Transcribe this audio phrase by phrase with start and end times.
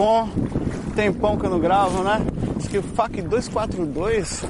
[0.00, 0.30] Bom?
[0.96, 2.24] Tempão que eu não gravo, né?
[2.56, 4.42] Acho que o FAC 242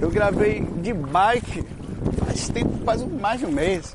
[0.00, 1.62] eu gravei de bike
[2.24, 3.94] faz tempo, faz mais de um mês.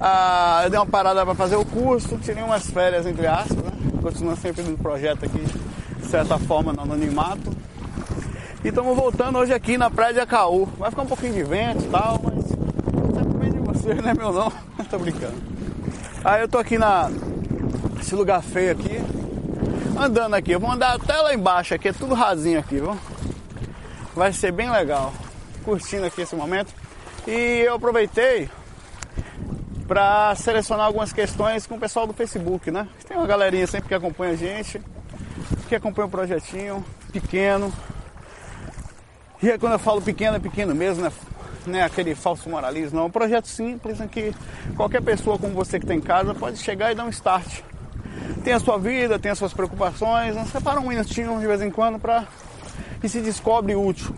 [0.00, 3.70] Ah, eu dei uma parada para fazer o curso, tirei umas férias entre aspas, né?
[4.00, 5.44] Continuando sempre no projeto aqui,
[5.98, 7.54] de certa forma, no anonimato.
[8.64, 10.70] E estamos voltando hoje aqui na Praia de Acaú.
[10.78, 14.50] Vai ficar um pouquinho de vento e tal, mas sempre de você, né meu não?
[14.88, 15.36] tô brincando.
[16.24, 17.10] Aí eu tô aqui na,
[18.12, 19.11] lugar feio aqui.
[20.02, 22.98] Andando aqui, eu vou andar até lá embaixo aqui, é tudo rasinho aqui, viu?
[24.16, 25.14] Vai ser bem legal.
[25.64, 26.74] Curtindo aqui esse momento.
[27.24, 27.30] E
[27.64, 28.50] eu aproveitei
[29.86, 32.88] para selecionar algumas questões com o pessoal do Facebook, né?
[33.06, 34.82] Tem uma galerinha sempre que acompanha a gente,
[35.68, 37.72] que acompanha o projetinho, pequeno.
[39.40, 41.12] E quando eu falo pequeno, é pequeno mesmo, né?
[41.64, 43.04] Não é aquele falso moralismo, não.
[43.04, 44.34] É um projeto simples em que
[44.74, 47.62] qualquer pessoa como você que tem em casa pode chegar e dar um start
[48.44, 51.70] tem a sua vida, tem as suas preocupações, você para um minutinho de vez em
[51.70, 52.26] quando para
[53.02, 54.14] e se descobre útil.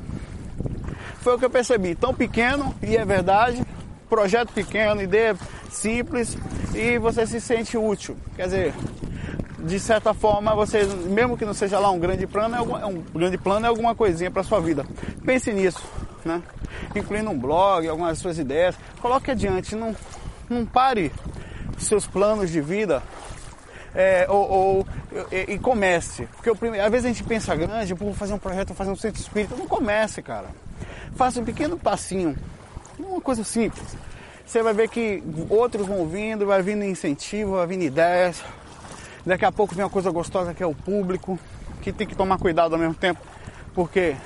[1.21, 3.65] Foi o que eu percebi, tão pequeno, e é verdade,
[4.09, 5.35] projeto pequeno, ideia
[5.71, 6.37] simples,
[6.75, 8.17] e você se sente útil.
[8.37, 8.75] Quer dizer,
[9.61, 13.03] de certa forma, você, mesmo que não seja lá um grande plano, é, é um
[13.15, 14.85] grande plano é alguma coisinha para sua vida.
[15.25, 15.83] Pense nisso,
[16.25, 16.43] né?
[16.95, 18.77] Incluindo um blog, algumas suas ideias.
[19.01, 19.97] Coloque adiante, não,
[20.49, 21.11] não pare
[21.79, 23.03] seus planos de vida
[23.95, 24.87] é, ou, ou
[25.31, 26.29] e, e, comece.
[26.35, 28.97] Porque primeiro, às vezes a gente pensa grande, vou fazer um projeto, vou fazer um
[28.97, 29.55] centro espírita.
[29.57, 30.49] Não comece, cara.
[31.15, 32.37] Faça um pequeno passinho,
[32.99, 33.97] uma coisa simples.
[34.45, 38.43] Você vai ver que outros vão vindo, vai vindo incentivo, vai vindo ideias.
[39.25, 41.39] Daqui a pouco vem uma coisa gostosa que é o público,
[41.81, 43.21] que tem que tomar cuidado ao mesmo tempo,
[43.75, 44.17] porque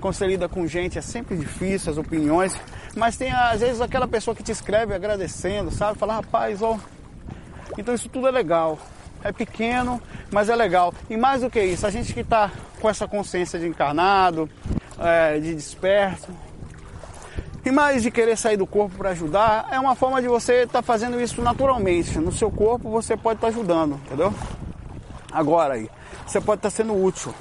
[0.00, 2.54] quando você lida com gente é sempre difícil as opiniões,
[2.94, 5.98] mas tem às vezes aquela pessoa que te escreve agradecendo, sabe?
[5.98, 6.78] Fala, rapaz, ó,
[7.80, 8.78] então isso tudo é legal.
[9.22, 10.94] É pequeno, mas é legal.
[11.08, 14.48] E mais do que isso, a gente que está com essa consciência de encarnado,
[14.98, 16.32] é, de desperto,
[17.64, 20.80] e mais de querer sair do corpo para ajudar, é uma forma de você estar
[20.80, 22.18] tá fazendo isso naturalmente.
[22.18, 24.32] No seu corpo você pode estar tá ajudando, entendeu?
[25.30, 25.90] Agora aí,
[26.26, 27.34] você pode estar tá sendo útil.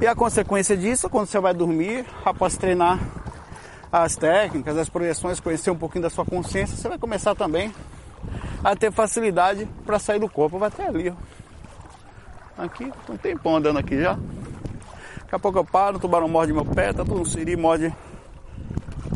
[0.00, 2.98] E a consequência disso, quando você vai dormir, após treinar
[3.90, 7.72] as técnicas, as projeções, conhecer um pouquinho da sua consciência, você vai começar também
[8.66, 10.58] a ter facilidade para sair do corpo.
[10.58, 12.62] Vai até ali, ó.
[12.64, 14.14] Aqui, um tempão andando aqui já.
[14.14, 17.94] Daqui a pouco eu paro, o tubarão morde meu pé, tá tudo um siri, morde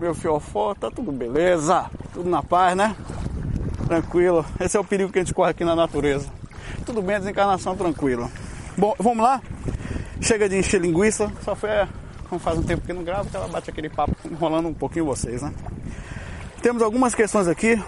[0.01, 2.95] meu fiofó, tá tudo beleza, tudo na paz, né?
[3.89, 4.47] Tranquilo.
[4.61, 6.29] Esse é o perigo que a gente corre aqui na natureza.
[6.87, 8.31] Tudo bem, desencarnação tranquila.
[8.79, 9.41] Bom, vamos lá?
[10.21, 11.71] Chega de encher linguiça, só foi,
[12.29, 15.07] como faz um tempo que não gravo, que ela bate aquele papo enrolando um pouquinho
[15.07, 15.53] vocês, né?
[16.63, 17.83] Temos algumas questões aqui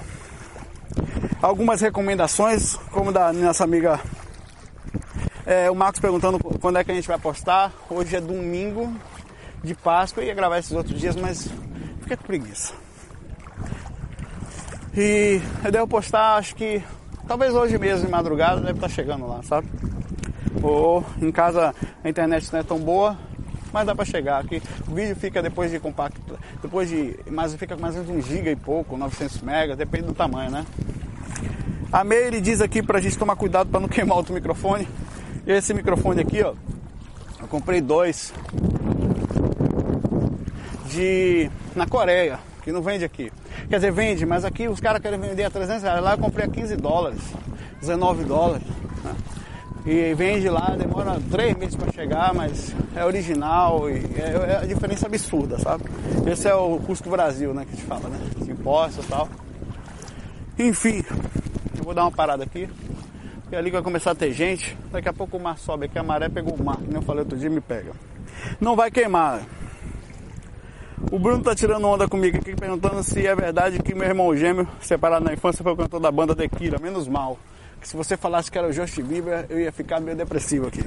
[1.41, 4.01] algumas recomendações, como da nossa amiga
[5.45, 7.73] é, o Marcos perguntando quando é que a gente vai postar.
[7.91, 8.95] Hoje é domingo
[9.63, 11.49] de Páscoa, eu ia gravar esses outros dias, mas
[12.03, 12.75] fica com preguiça.
[14.97, 16.83] E eu devo postar, acho que
[17.27, 19.69] talvez hoje mesmo, de madrugada, deve estar chegando lá, sabe?
[20.63, 21.75] Ou em casa
[22.05, 23.19] a internet não é tão boa,
[23.73, 24.63] mas dá para chegar aqui.
[24.87, 26.21] O vídeo fica depois de compacto,
[26.61, 30.15] depois de, mas fica mais ou menos 1 GB e pouco, 900 MB, depende do
[30.15, 30.65] tamanho, né?
[31.93, 34.89] A Meire diz aqui pra gente tomar cuidado para não queimar outro microfone.
[35.47, 36.55] E esse microfone aqui, ó,
[37.39, 38.33] eu comprei dois
[40.87, 43.31] de na Coreia, que não vende aqui.
[43.69, 46.03] Quer dizer, vende, mas aqui os caras querem vender a 300 reais.
[46.03, 47.21] Lá eu comprei a 15 dólares,
[47.81, 48.67] 19 dólares.
[49.05, 49.15] Né?
[49.85, 54.67] E vende lá, demora três meses para chegar, mas é original e é, é, a
[54.67, 55.85] diferença absurda, sabe?
[56.27, 58.19] Esse é o custo do Brasil, né, que a gente fala, né?
[58.39, 59.29] De impostos e tal.
[60.59, 61.05] Enfim,
[61.83, 62.69] eu vou dar uma parada aqui.
[63.51, 64.77] E ali vai começar a ter gente.
[64.91, 67.25] Daqui a pouco o mar sobe aqui, a maré pegou o mar, como eu falei
[67.25, 67.93] outro dia, me pega.
[68.61, 69.43] Não vai queimar.
[71.11, 74.67] O Bruno tá tirando onda comigo aqui, perguntando se é verdade que meu irmão gêmeo,
[74.81, 76.79] separado na infância, foi o cantor da banda Tequila.
[76.81, 77.37] Menos mal.
[77.81, 80.85] que se você falasse que era o Justin Bieber, eu ia ficar meio depressivo aqui.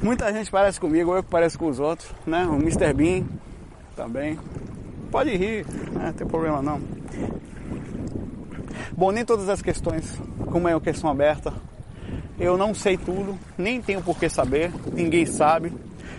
[0.00, 2.46] Muita gente parece comigo, eu que pareço com os outros, né?
[2.46, 2.92] O Mr.
[2.94, 3.24] Bean
[3.96, 4.38] também.
[5.10, 6.06] Pode rir, né?
[6.06, 6.80] não tem problema não.
[8.96, 10.20] Bom, nem todas as questões,
[10.50, 11.52] como é uma questão aberta,
[12.38, 15.72] eu não sei tudo, nem tenho por que saber, ninguém sabe.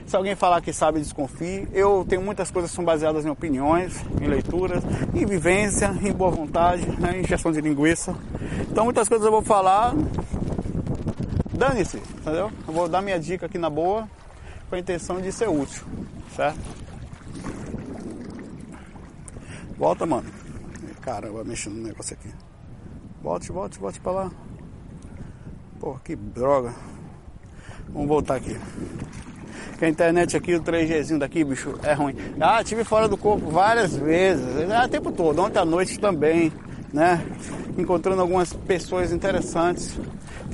[0.06, 1.68] Se alguém falar que sabe, desconfie.
[1.72, 4.84] Eu tenho muitas coisas que são baseadas em opiniões, em leituras,
[5.14, 8.14] em vivência, em boa vontade, né, em gestão de linguiça.
[8.70, 9.94] Então muitas coisas eu vou falar
[11.54, 12.52] dane-se, entendeu?
[12.68, 14.08] Eu vou dar minha dica aqui na boa,
[14.70, 15.84] com a intenção de ser útil,
[16.36, 16.60] certo?
[19.78, 20.43] Volta, mano.
[21.04, 22.30] Caramba, mexendo no negócio aqui.
[23.22, 24.32] Volte, volte, volte pra lá.
[25.80, 26.74] Pô, que droga.
[27.90, 28.58] Vamos voltar aqui.
[29.78, 32.16] Que a internet aqui, o 3Gzinho daqui, bicho, é ruim.
[32.40, 34.46] Ah, tive fora do corpo várias vezes.
[34.72, 36.54] Ah, o tempo todo, ontem à noite também,
[36.94, 37.26] né?
[37.78, 39.98] Encontrando algumas pessoas interessantes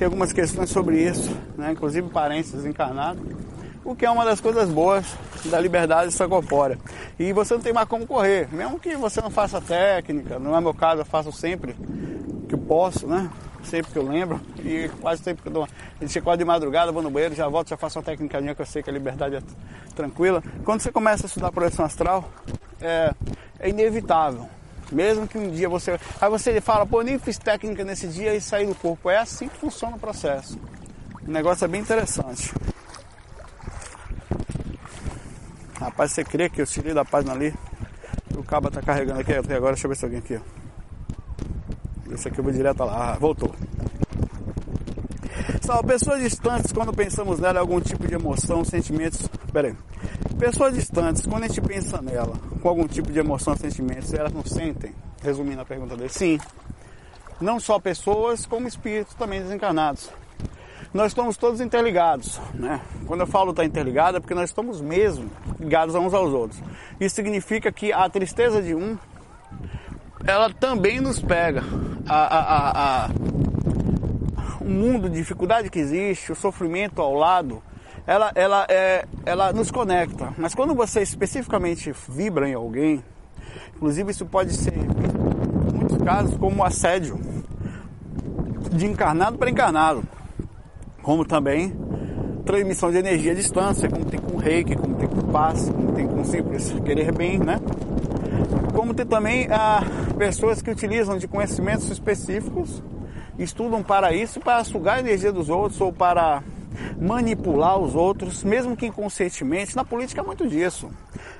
[0.00, 1.72] tem algumas questões sobre isso, né?
[1.72, 3.22] inclusive parentes desencarnados,
[3.84, 5.06] o que é uma das coisas boas
[5.44, 6.78] da liberdade extracorpórea.
[7.18, 10.60] E você não tem mais como correr, mesmo que você não faça técnica, não é
[10.60, 11.74] meu caso, eu faço sempre
[12.48, 13.30] que eu posso, né?
[13.62, 15.68] Sempre que eu lembro, e quase sempre que eu dou.
[16.00, 18.66] Gente acorda de madrugada, vou no banheiro, já volto, já faço uma técnica que eu
[18.66, 19.42] sei que a liberdade é
[19.94, 20.42] tranquila.
[20.64, 22.30] Quando você começa a estudar projeção astral,
[22.80, 23.12] é,
[23.58, 24.48] é inevitável
[24.92, 25.98] mesmo que um dia você.
[26.20, 29.08] Aí você fala, pô, nem fiz técnica nesse dia e saí do corpo.
[29.08, 30.58] É assim que funciona o processo.
[31.26, 32.52] O negócio é bem interessante.
[35.80, 37.54] Rapaz, você crê que eu tirei da página ali?
[38.36, 39.72] O cabo tá carregando aqui até agora.
[39.72, 42.12] Deixa eu ver se alguém aqui, ó.
[42.12, 43.12] Esse aqui eu vou direto lá.
[43.12, 43.54] Ah, voltou.
[45.62, 49.26] São pessoas distantes, quando pensamos nela, é algum tipo de emoção, sentimentos.
[49.52, 49.76] Pera aí.
[50.38, 54.44] Pessoas distantes, quando a gente pensa nela, com algum tipo de emoção, sentimentos, elas não
[54.44, 54.94] sentem?
[55.22, 56.38] Resumindo a pergunta dele, sim.
[57.40, 60.10] Não só pessoas, como espíritos também desencarnados.
[60.92, 62.80] Nós estamos todos interligados, né?
[63.06, 66.60] Quando eu falo estar tá interligado é porque nós estamos mesmo ligados uns aos outros.
[66.98, 68.98] Isso significa que a tristeza de um,
[70.26, 71.62] ela também nos pega.
[72.08, 73.10] A, a, a
[74.60, 77.62] o mundo de dificuldade que existe, o sofrimento ao lado,
[78.04, 80.34] ela, ela, é, ela nos conecta.
[80.36, 83.04] Mas quando você especificamente vibra em alguém,
[83.76, 87.18] inclusive isso pode ser em muitos casos como assédio
[88.72, 90.02] de encarnado para encarnado,
[91.02, 91.74] como também
[92.44, 96.06] transmissão de energia à distância, como tem com reiki, como tem com passe, como tem
[96.06, 97.60] com simples querer bem, né?
[98.74, 99.82] Como tem também ah,
[100.18, 102.82] pessoas que utilizam de conhecimentos específicos,
[103.38, 106.42] estudam para isso, para sugar a energia dos outros ou para
[107.00, 109.76] manipular os outros, mesmo que inconscientemente.
[109.76, 110.90] Na política há muito disso.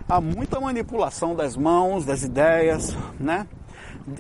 [0.09, 3.47] Há muita manipulação das mãos, das ideias, né?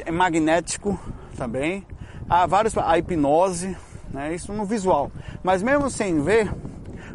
[0.04, 0.98] É magnético
[1.36, 1.86] também.
[2.28, 3.76] Há vários, a hipnose,
[4.12, 4.34] né?
[4.34, 5.10] Isso no visual.
[5.42, 6.52] Mas mesmo sem ver,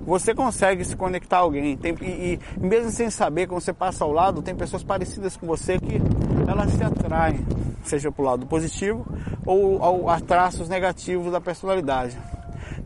[0.06, 1.76] você consegue se conectar a alguém.
[1.78, 5.48] Tem, e, e, mesmo sem saber, quando você passa ao lado, tem pessoas parecidas com
[5.48, 6.02] você que
[6.48, 7.46] elas se atraem,
[7.84, 9.06] seja para o lado positivo
[9.46, 12.18] ou ao, a traços negativos da personalidade.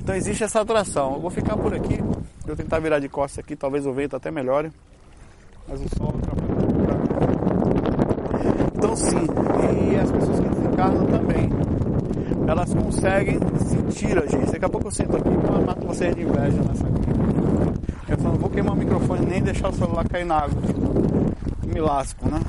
[0.01, 1.15] Então existe essa atração.
[1.15, 2.01] Eu vou ficar por aqui,
[2.45, 4.71] vou tentar virar de costas aqui, talvez o vento até melhore.
[5.67, 6.49] Mas o sol atrapalha.
[8.75, 9.27] Então sim,
[9.91, 11.49] e as pessoas que desencarnam também.
[12.49, 14.51] Elas conseguem sentir a gente.
[14.51, 18.11] Daqui a pouco eu sinto aqui e mato vocês de inveja nessa aqui.
[18.11, 20.59] Eu falo, não vou queimar o microfone nem deixar o celular cair na água.
[21.67, 22.39] Me lasco, né?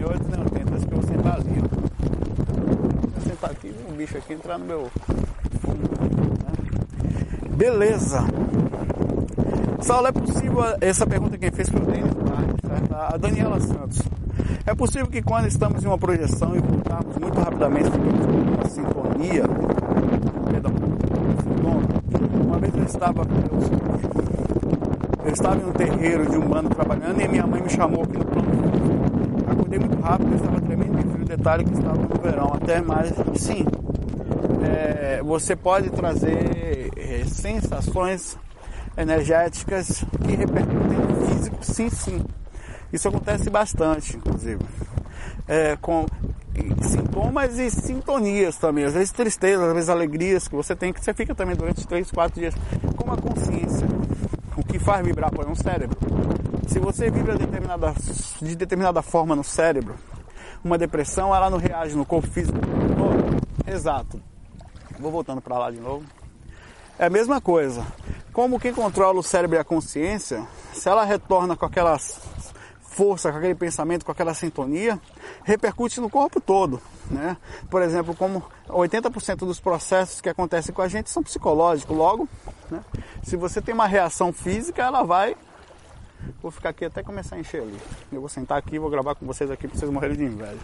[0.00, 1.68] E hoje não tento, acho que eu vou sentar ali, ó.
[3.10, 4.90] Vou sentar aqui e um bicho aqui entrar no meu
[7.54, 8.24] Beleza.
[9.82, 12.12] Saulo, é possível, essa pergunta quem fez foi o Denis
[12.66, 12.94] certo?
[12.94, 14.00] a Daniela Santos.
[14.64, 17.03] É possível que quando estamos em uma projeção e voltarmos
[17.62, 19.44] uma sintonia,
[20.50, 20.72] perdão,
[22.44, 23.22] uma vez eu estava,
[25.24, 28.18] eu estava em um terreiro de um bando trabalhando e minha mãe me chamou aqui
[28.18, 28.48] no plano.
[29.50, 33.12] Acordei muito rápido, eu estava tremendo de frio, detalhe que estava no verão, até mais,
[33.36, 33.64] sim,
[34.62, 38.36] é, você pode trazer é, sensações
[38.96, 42.24] energéticas que repercutem no físico, sim, sim.
[42.92, 44.60] Isso acontece bastante, inclusive.
[45.48, 46.06] É, com
[46.84, 51.12] sintomas e sintonias também, às vezes tristeza, às vezes alegrias que você tem, que você
[51.12, 52.54] fica também durante 3, 4 dias
[52.96, 53.86] com a consciência.
[54.56, 55.98] O que faz vibrar por um cérebro.
[56.68, 57.92] Se você vibra determinada,
[58.40, 59.94] de determinada forma no cérebro,
[60.62, 62.58] uma depressão, ela não reage no corpo físico.
[63.66, 64.20] Exato.
[64.98, 66.04] Vou voltando para lá de novo.
[66.98, 67.84] É a mesma coisa.
[68.32, 71.98] Como quem controla o cérebro e a consciência, se ela retorna com aquela
[72.94, 75.00] força, com aquele pensamento, com aquela sintonia,
[75.42, 76.80] repercute no corpo todo.
[77.10, 77.36] Né?
[77.68, 81.96] Por exemplo, como 80% dos processos que acontecem com a gente são psicológicos.
[81.96, 82.28] Logo,
[82.70, 82.82] né?
[83.22, 85.36] se você tem uma reação física, ela vai.
[86.40, 87.78] Vou ficar aqui até começar a encher ali.
[88.12, 90.58] Eu vou sentar aqui e vou gravar com vocês aqui para vocês morrerem de inveja.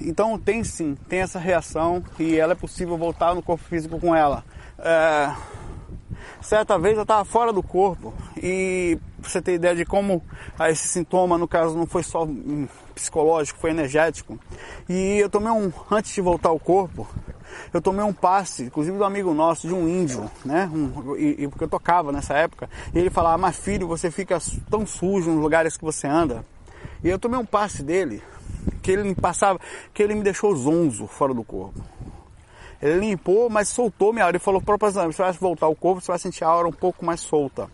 [0.00, 4.14] Então tem sim, tem essa reação e ela é possível voltar no corpo físico com
[4.14, 4.44] ela.
[4.78, 5.34] É,
[6.40, 10.22] certa vez eu estava fora do corpo e pra você ter ideia de como
[10.68, 12.26] esse sintoma, no caso, não foi só
[12.94, 14.38] psicológico, foi energético.
[14.88, 17.08] E eu tomei um, antes de voltar ao corpo,
[17.72, 20.70] eu tomei um passe, inclusive do amigo nosso, de um índio, né?
[20.72, 22.68] Um, e, e, porque eu tocava nessa época.
[22.94, 24.38] E ele falava, mas filho, você fica
[24.70, 26.44] tão sujo nos lugares que você anda.
[27.02, 28.22] E eu tomei um passe dele,
[28.82, 29.58] que ele me passava,
[29.92, 31.80] que ele me deixou zonzo fora do corpo.
[32.82, 34.36] Ele limpou, mas soltou minha aura.
[34.36, 37.04] Ele falou, propositalmente, você vai voltar ao corpo, você vai sentir a aura um pouco
[37.04, 37.68] mais solta.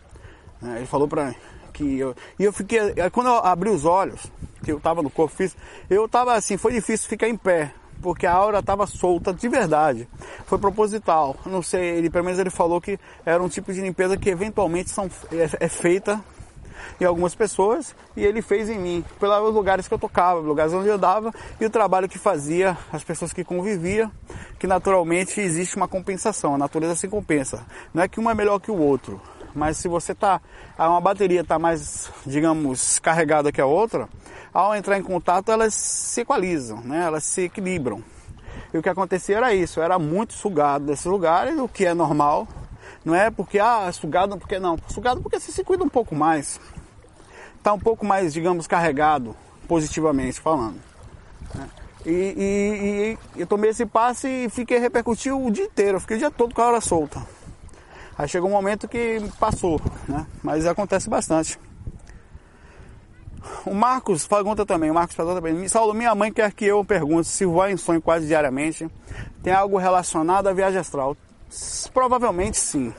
[0.60, 0.78] Né?
[0.78, 1.34] Ele falou pra mim
[1.72, 2.14] que eu...
[2.38, 2.80] E eu fiquei...
[3.12, 4.26] Quando eu abri os olhos,
[4.64, 7.72] que eu tava no corpo físico, eu tava assim, foi difícil ficar em pé.
[8.02, 10.08] Porque a aura estava solta de verdade.
[10.46, 11.36] Foi proposital.
[11.46, 14.90] Não sei, ele, pelo menos ele falou que era um tipo de limpeza que eventualmente
[14.90, 16.22] são, é, é feita
[17.00, 20.88] em algumas pessoas e ele fez em mim, pelos lugares que eu tocava, lugares onde
[20.88, 24.10] eu dava e o trabalho que fazia, as pessoas que convivia,
[24.58, 27.64] que naturalmente existe uma compensação, a natureza se compensa.
[27.92, 29.20] Não é que um é melhor que o outro,
[29.54, 30.40] mas se você tá,
[30.78, 34.08] uma bateria está mais, digamos, carregada que a outra,
[34.52, 37.04] ao entrar em contato elas se equalizam, né?
[37.04, 38.02] elas se equilibram.
[38.72, 42.46] E o que acontecia era isso, era muito sugado desses lugares, o que é normal,
[43.06, 46.60] não é porque, ah, sugado porque não, sugado porque você se cuida um pouco mais
[47.66, 49.34] está um pouco mais, digamos, carregado,
[49.66, 50.80] positivamente falando.
[51.52, 51.68] Né?
[52.06, 56.16] E, e, e, eu tomei esse passe e fiquei repercutiu o dia inteiro, eu fiquei
[56.16, 57.20] o dia todo com a hora solta.
[58.16, 60.24] Aí chegou um momento que passou, né?
[60.44, 61.58] Mas acontece bastante.
[63.64, 67.26] O Marcos pergunta também, o Marcos pergunta também, Saulo, minha mãe quer que eu pergunte
[67.26, 68.88] se voar em sonho quase diariamente
[69.42, 71.16] tem algo relacionado à viagem astral.
[71.92, 72.92] Provavelmente sim.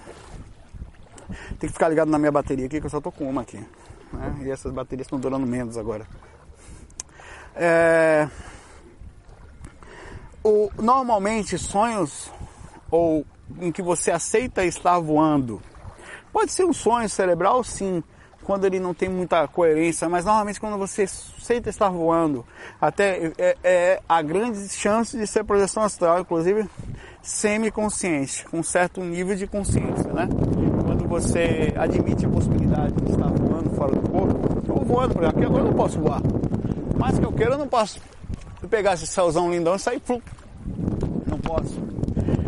[1.59, 3.63] Tem que ficar ligado na minha bateria aqui, que eu só tô com uma aqui
[4.13, 4.35] né?
[4.43, 6.05] e essas baterias estão durando menos agora.
[7.55, 8.27] É...
[10.43, 12.31] O, normalmente sonhos
[12.89, 13.25] ou
[13.59, 15.61] em que você aceita estar voando
[16.31, 18.03] pode ser um sonho cerebral sim
[18.43, 22.45] quando ele não tem muita coerência mas normalmente quando você aceita estar voando
[22.79, 26.69] até é, é a grande chance de ser projeção astral inclusive
[27.27, 30.29] semi-consciente com certo nível de consciência né
[30.85, 35.43] quando você admite a possibilidade de estar voando fora do corpo, eu voando por aqui,
[35.43, 36.21] agora eu não posso voar.
[36.97, 37.99] Mas que eu queira, eu não posso
[38.69, 40.23] pegar esse céuzão lindão e sair flup.
[41.25, 41.77] Não posso.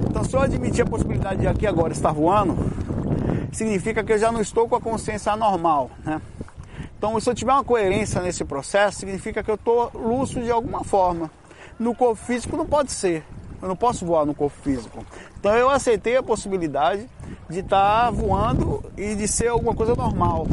[0.09, 2.55] Então se eu admitir a possibilidade de aqui agora estar voando,
[3.51, 6.21] significa que eu já não estou com a consciência anormal, né?
[6.98, 10.83] Então se eu tiver uma coerência nesse processo, significa que eu estou lúcido de alguma
[10.83, 11.29] forma.
[11.77, 13.24] No corpo físico não pode ser.
[13.62, 15.06] Eu não posso voar no corpo físico.
[15.39, 17.08] Então eu aceitei a possibilidade
[17.50, 20.48] de estar tá voando e de ser alguma coisa normal.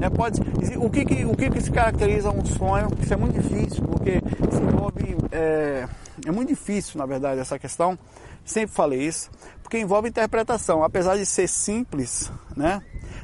[0.00, 0.40] É, pode,
[0.78, 2.88] o que, que, o que, que se caracteriza um sonho?
[3.00, 4.20] Isso é muito difícil, porque
[4.50, 5.16] se envolve.
[5.30, 5.86] É,
[6.26, 7.98] é muito difícil, na verdade, essa questão.
[8.42, 9.30] Sempre falei isso,
[9.62, 10.82] porque envolve interpretação.
[10.82, 12.80] Apesar de ser simples, né?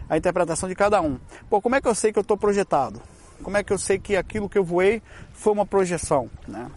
[0.08, 1.18] A interpretação de cada um.
[1.49, 3.00] Pô, como é que eu sei que eu estou projetado?
[3.42, 6.30] Como é que eu sei que aquilo que eu voei foi uma projeção?
[6.46, 6.70] Né?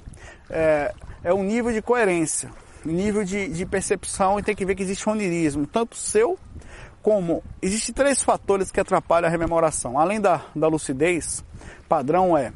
[0.49, 2.49] É, é um nível de coerência
[2.85, 6.37] nível de, de percepção e tem que ver que existe onirismo, tanto seu
[7.01, 9.97] como existem três fatores que atrapalham a rememoração.
[9.97, 11.43] Além da, da lucidez,
[11.87, 12.51] padrão é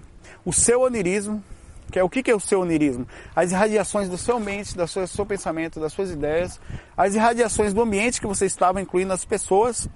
[0.45, 1.43] o seu onirismo,
[1.91, 3.07] que é o que, que é o seu onirismo?
[3.35, 6.59] As irradiações do seu mente, do seu, do seu pensamento, das suas ideias,
[6.97, 9.87] as irradiações do ambiente que você estava, incluindo as pessoas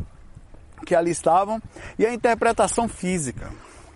[0.86, 1.62] que ali estavam,
[2.00, 3.50] e a interpretação física.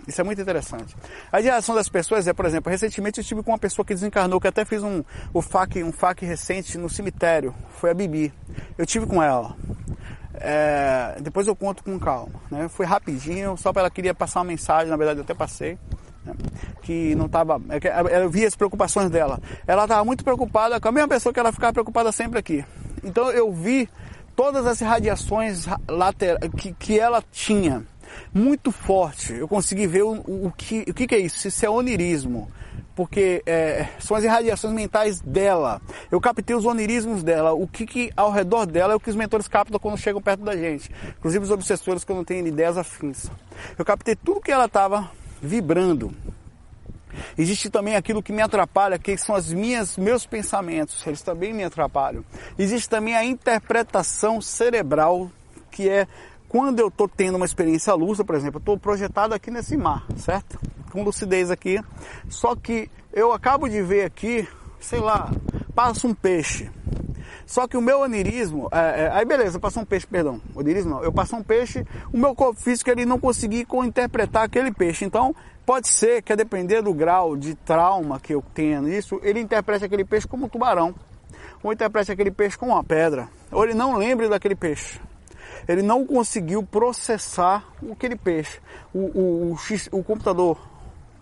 [0.08, 0.96] Isso é muito interessante.
[1.32, 4.40] A reação das pessoas é, por exemplo, recentemente eu estive com uma pessoa que desencarnou,
[4.40, 5.04] que até fez um,
[5.34, 7.54] o FAC, um FAC recente no cemitério.
[7.78, 8.34] Foi a Bibi.
[8.78, 9.56] Eu tive com ela.
[10.34, 12.34] É, depois eu conto com calma.
[12.50, 12.68] Né?
[12.68, 15.78] Foi rapidinho, só para ela queria passar uma mensagem, na verdade eu até passei.
[16.26, 16.34] Né?
[16.82, 17.62] Que não estava.
[17.70, 19.40] É eu vi as preocupações dela.
[19.68, 22.66] Ela estava muito preocupada com a mesma pessoa que ela ficava preocupada sempre aqui.
[23.04, 23.88] Então eu vi
[24.36, 27.86] todas as radiações laterais que, que ela tinha
[28.34, 29.34] muito forte.
[29.34, 31.48] Eu consegui ver o, o, que, o que, é isso.
[31.48, 32.50] Isso é onirismo
[32.96, 35.82] porque é, são as irradiações mentais dela.
[36.12, 39.16] Eu captei os onirismos dela, o que, que ao redor dela é o que os
[39.16, 40.92] mentores captam quando chegam perto da gente.
[41.18, 43.32] Inclusive os obsessores que não têm ideias afins.
[43.78, 45.10] Eu captei tudo que ela estava
[45.42, 46.14] vibrando.
[47.38, 51.64] Existe também aquilo que me atrapalha, que são as minhas meus pensamentos, eles também me
[51.64, 52.24] atrapalham.
[52.58, 55.30] Existe também a interpretação cerebral,
[55.70, 56.08] que é
[56.52, 60.06] quando eu estou tendo uma experiência lúcida, por exemplo, eu estou projetado aqui nesse mar,
[60.18, 60.60] certo?
[60.92, 61.80] Com lucidez aqui.
[62.28, 64.46] Só que eu acabo de ver aqui,
[64.78, 65.32] sei lá,
[65.74, 66.70] passa um peixe.
[67.46, 71.02] Só que o meu onirismo, é, é, aí beleza, passou um peixe, perdão, onirismo não,
[71.02, 75.06] eu passei um peixe, o meu corpo físico ele não conseguia interpretar aquele peixe.
[75.06, 75.34] Então,
[75.66, 79.86] pode ser que a depender do grau de trauma que eu tenha nisso, ele interprete
[79.86, 80.94] aquele peixe como um tubarão,
[81.64, 85.00] ou interprete aquele peixe como uma pedra, ou ele não lembre daquele peixe
[85.68, 88.60] ele não conseguiu processar aquele peixe.
[88.94, 89.58] O, o,
[89.92, 90.58] o, o computador,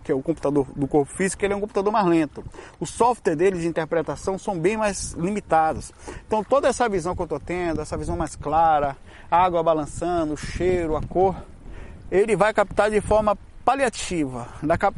[0.02, 2.44] que é o computador do corpo físico, ele é um computador mais lento.
[2.78, 5.92] O software dele de interpretação são bem mais limitados.
[6.26, 8.96] Então toda essa visão que eu estou tendo, essa visão mais clara,
[9.30, 11.36] água balançando, o cheiro, a cor,
[12.10, 14.48] ele vai captar de forma paliativa.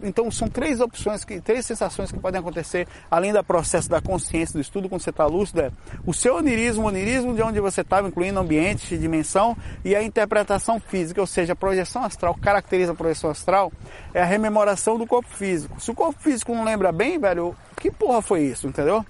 [0.03, 4.55] Então são três opções, que, três sensações que podem acontecer além do processo da consciência,
[4.55, 5.71] do estudo quando você está lúcido, é
[6.07, 10.81] o seu onirismo, o onirismo de onde você estava, incluindo ambiente, dimensão, e a interpretação
[10.81, 13.73] física, ou seja, a projeção astral, caracteriza a projeção astral,
[14.15, 15.81] é a rememoração do corpo físico.
[15.81, 19.05] Se o corpo físico não lembra bem, velho, que porra foi isso, entendeu?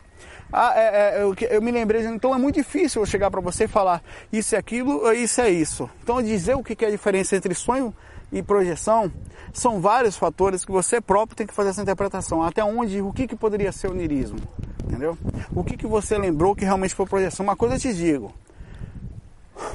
[0.52, 3.64] Ah, é, é, eu, eu, me lembrei, então é muito difícil eu chegar para você
[3.64, 5.88] e falar isso é aquilo, isso é isso.
[6.02, 7.94] Então dizer o que é a diferença entre sonho
[8.32, 9.12] e projeção,
[9.52, 12.42] são vários fatores que você próprio tem que fazer essa interpretação.
[12.42, 14.38] Até onde, o que, que poderia ser o nirismo?
[14.84, 15.16] Entendeu?
[15.54, 17.44] O que, que você lembrou que realmente foi projeção?
[17.44, 18.32] Uma coisa eu te digo,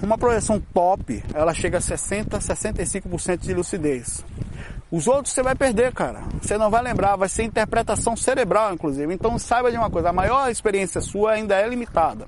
[0.01, 4.23] uma projeção top, ela chega a 60, 65% de lucidez.
[4.89, 6.23] Os outros você vai perder, cara.
[6.41, 9.13] Você não vai lembrar, vai ser interpretação cerebral, inclusive.
[9.13, 12.27] Então saiba de uma coisa, a maior experiência sua ainda é limitada.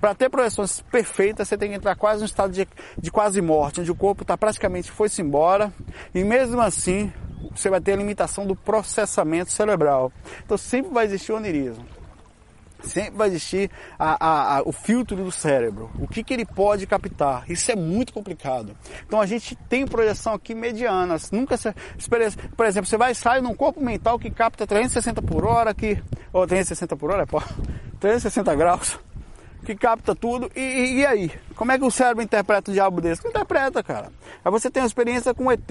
[0.00, 2.66] Para ter projeções perfeitas, você tem que entrar quase no estado de,
[2.98, 5.72] de quase morte, onde o corpo está praticamente foi-se embora.
[6.12, 7.12] E mesmo assim,
[7.54, 10.12] você vai ter a limitação do processamento cerebral.
[10.44, 11.99] Então sempre vai existir onirismo.
[12.82, 15.90] Sempre vai existir a, a, a, o filtro do cérebro.
[15.98, 17.44] O que, que ele pode captar?
[17.48, 18.76] Isso é muito complicado.
[19.06, 21.30] Então a gente tem projeção aqui medianas.
[21.30, 21.72] Nunca se,
[22.56, 26.46] por exemplo, você vai sair num corpo mental que capta 360 por hora, que ou
[26.46, 27.42] 360 por hora, é pô,
[27.98, 28.98] 360 graus,
[29.64, 30.50] que capta tudo.
[30.54, 31.32] E, e, e, aí?
[31.56, 33.22] Como é que o cérebro interpreta um diabo desse?
[33.22, 34.10] Não interpreta, cara.
[34.44, 35.70] Aí você tem uma experiência com ET.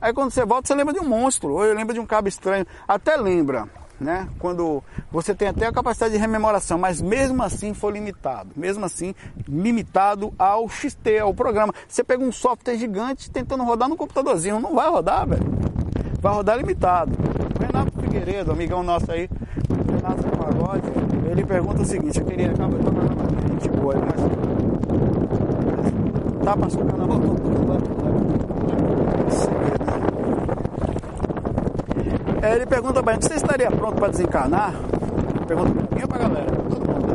[0.00, 2.66] Aí quando você volta, você lembra de um monstro, ou lembra de um cabo estranho.
[2.86, 3.68] Até lembra
[4.00, 4.28] né?
[4.38, 9.14] Quando você tem até a capacidade de rememoração, mas mesmo assim foi limitado, mesmo assim
[9.48, 11.72] limitado ao XT, ao programa.
[11.88, 15.44] Você pega um software gigante tentando rodar no computadorzinho, não vai rodar, velho.
[16.20, 17.12] Vai rodar limitado.
[17.60, 19.28] Renato Figueiredo, amigão nosso aí,
[19.86, 20.82] Renato Pagode,
[21.30, 24.20] ele pergunta o seguinte, eu queria acabar tocando gente boa, mas
[26.44, 27.06] tá passando na
[32.42, 34.74] É, ele pergunta pra gente, você estaria pronto para desencarnar?
[35.46, 37.12] Pergunta pra mim pra galera, todo mundo.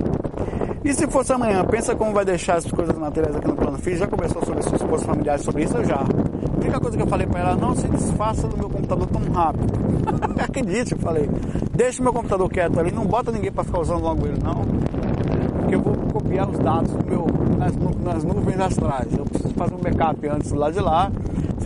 [0.86, 4.00] E se fosse amanhã, pensa como vai deixar as coisas materiais aqui no plano físico?
[4.00, 5.76] Já conversou sobre seus esposos familiares sobre isso?
[5.76, 5.98] Eu já.
[5.98, 9.22] A única coisa que eu falei para ela, não se desfaça do meu computador tão
[9.34, 9.74] rápido.
[10.42, 11.30] Acredite, eu falei.
[11.76, 14.62] Deixa o meu computador quieto ali, não bota ninguém para ficar usando logo ele, não.
[15.60, 19.12] Porque eu vou copiar os dados meu, nas, nas nuvens astrais.
[19.12, 21.12] Eu preciso fazer um backup antes lá de lá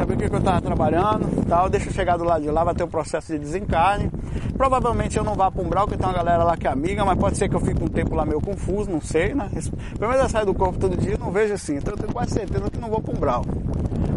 [0.02, 1.70] saber o que, que eu estava trabalhando tal.
[1.70, 4.10] Deixa eu chegar do lado de lá, vai ter o um processo de desencarne.
[4.58, 7.18] Provavelmente eu não vá para Umbral, porque tem uma galera lá que é amiga, mas
[7.18, 9.50] pode ser que eu fique um tempo lá meio confuso, não sei, né?
[9.98, 11.76] Pelo menos eu saio do corpo todo dia, não vejo assim.
[11.76, 13.46] Então eu tenho quase certeza que não vou para Umbral.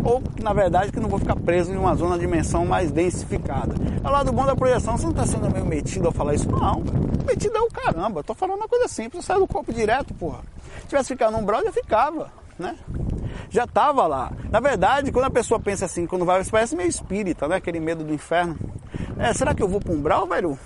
[0.05, 3.75] Ou, na verdade, que não vou ficar preso em uma zona de dimensão mais densificada.
[4.03, 6.51] Ao lado bom da projeção, você não está sendo meio metido ao falar isso?
[6.51, 6.83] Não,
[7.27, 8.21] metido é o caramba.
[8.21, 10.41] Eu tô falando uma coisa simples, eu saio do corpo direto, porra.
[10.83, 12.77] Se tivesse ficado no Umbral, eu já ficava, né?
[13.55, 14.33] Já estava lá.
[14.51, 17.55] Na verdade, quando a pessoa pensa assim, quando vai, parece meio espírita, né?
[17.55, 18.59] Aquele medo do inferno.
[19.17, 20.59] É, será que eu vou para um umbral, velho?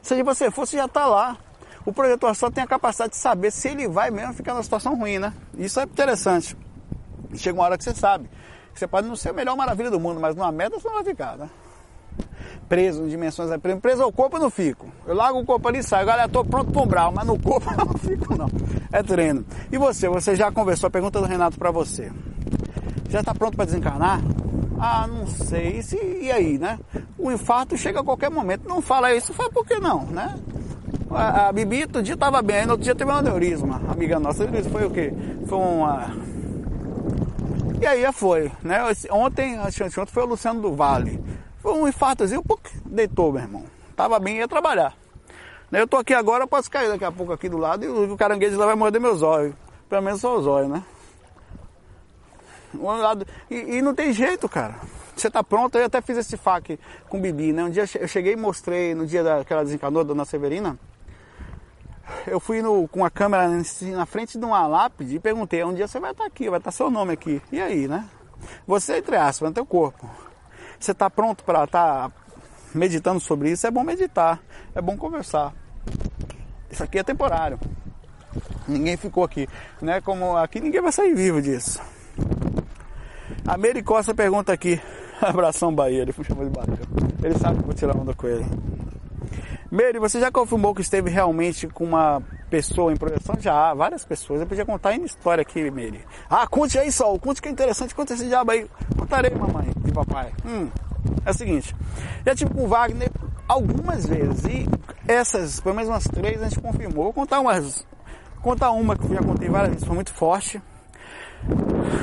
[0.00, 1.36] Se você fosse, já está lá.
[1.84, 4.96] O projetor só tem a capacidade de saber se ele vai mesmo ficar numa situação
[4.96, 5.34] ruim, né?
[5.58, 6.56] Isso é interessante.
[7.34, 8.30] Chega uma hora que você sabe.
[8.72, 11.04] Você pode não ser a melhor maravilha do mundo, mas numa merda você não vai
[11.04, 11.50] ficar, né?
[12.68, 14.86] Preso em dimensões preso, preso ao corpo eu não fico.
[15.06, 16.06] Eu largo o corpo ali e saio.
[16.06, 18.48] Galera, tô pronto para um brau, mas no corpo eu não fico não.
[18.92, 19.44] É treino.
[19.72, 20.88] E você, você já conversou?
[20.88, 22.12] A pergunta do Renato para você.
[23.08, 24.20] Já está pronto para desencarnar?
[24.78, 25.78] Ah, não sei.
[25.78, 26.78] E, se, e aí, né?
[27.18, 28.68] O infarto chega a qualquer momento.
[28.68, 30.38] Não fala isso, fala por que não, né?
[31.10, 33.80] A, a Bibi, outro dia estava bem, aí no outro dia teve um aneurisma.
[33.88, 35.12] Amiga nossa, foi o quê?
[35.46, 36.14] Foi uma.
[37.80, 38.82] E aí foi, né?
[39.10, 41.20] Ontem, ontem foi o Luciano do Vale.
[41.60, 43.64] Foi um infartozinho, pum, deitou, meu irmão.
[43.96, 44.94] Tava bem, ia trabalhar.
[45.70, 48.56] Eu tô aqui agora, posso cair daqui a pouco aqui do lado e o caranguejo
[48.56, 49.54] lá vai morder meus olhos.
[49.88, 50.82] Pelo menos só os olhos, né?
[52.74, 54.76] Um lado, e, e, não tem jeito, cara.
[55.16, 57.64] Você tá pronto, eu até fiz esse fac com o Bibi, né?
[57.64, 60.78] Um dia eu cheguei e mostrei, no dia daquela desencanou da Dona Severina,
[62.26, 65.88] eu fui no, com a câmera na frente de uma lápide e perguntei, um dia
[65.88, 67.42] você vai estar aqui, vai estar seu nome aqui.
[67.50, 68.08] E aí, né?
[68.66, 70.08] Você, entre aspas, no teu corpo.
[70.78, 72.12] Você está pronto para estar tá
[72.74, 73.66] meditando sobre isso?
[73.66, 74.40] É bom meditar,
[74.74, 75.52] é bom conversar.
[76.70, 77.58] Isso aqui é temporário.
[78.66, 79.48] Ninguém ficou aqui,
[79.80, 80.00] né?
[80.00, 81.80] Como aqui ninguém vai sair vivo disso.
[83.46, 84.80] A Mary Costa pergunta aqui,
[85.20, 86.78] abração Bahia, ele foi chamado de Bahia.
[87.22, 88.44] Ele sabe que eu vou tirar onda com ele.
[89.70, 93.36] Mary, você já confirmou que esteve realmente com uma pessoa em projeção?
[93.38, 94.40] Já, várias pessoas.
[94.40, 96.00] Eu podia contar ainda história aqui, Mary.
[96.30, 97.18] Ah, conte aí, Sol.
[97.18, 97.94] Conte que é interessante.
[97.94, 98.66] Conte esse diabo aí.
[98.98, 100.32] Contarei, mamãe e papai.
[100.46, 100.70] Hum,
[101.22, 101.76] é o seguinte.
[102.24, 103.10] Já tive com o Wagner
[103.46, 104.44] algumas vezes.
[104.46, 104.66] E
[105.06, 107.04] essas, pelo menos umas três, a gente confirmou.
[107.04, 107.86] Vou contar umas.
[108.40, 110.62] Contar uma que eu já contei várias vezes, foi muito forte.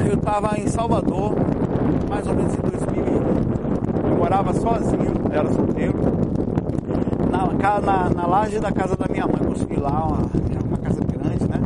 [0.07, 1.33] Eu estava em Salvador,
[2.09, 4.11] mais ou menos em 2001.
[4.11, 6.14] Eu morava sozinho, era solteiro.
[7.31, 10.19] Na, na, na laje da casa da minha mãe, construí lá uma,
[10.65, 11.59] uma casa grande, né?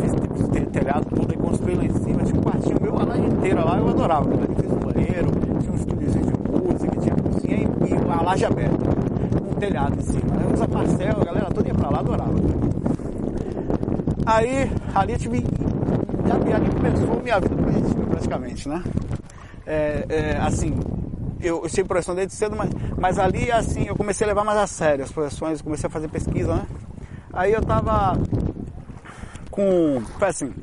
[0.00, 2.22] Fiz telhado tudo e construí lá em cima.
[2.22, 4.28] Tinha um quartinho meu, a laje inteira lá, eu adorava.
[4.28, 4.46] Né?
[4.60, 8.90] Fiz um banheiro, tinha um estúdiozinho de música, tinha cozinha e, e a laje aberta.
[9.50, 10.36] Um telhado em cima.
[10.38, 12.34] Aí usa parcel, a galera toda ia pra lá, adorava.
[14.26, 15.38] Aí, ali eu tive
[16.46, 17.56] e ali começou minha vida
[18.10, 18.82] praticamente, né?
[19.66, 20.74] É, é, assim,
[21.40, 24.58] eu, eu tive projeção desde cedo, mas, mas ali, assim, eu comecei a levar mais
[24.58, 26.66] a sério as projeções, comecei a fazer pesquisa, né?
[27.32, 28.18] Aí eu tava
[29.50, 30.54] com, foi assim,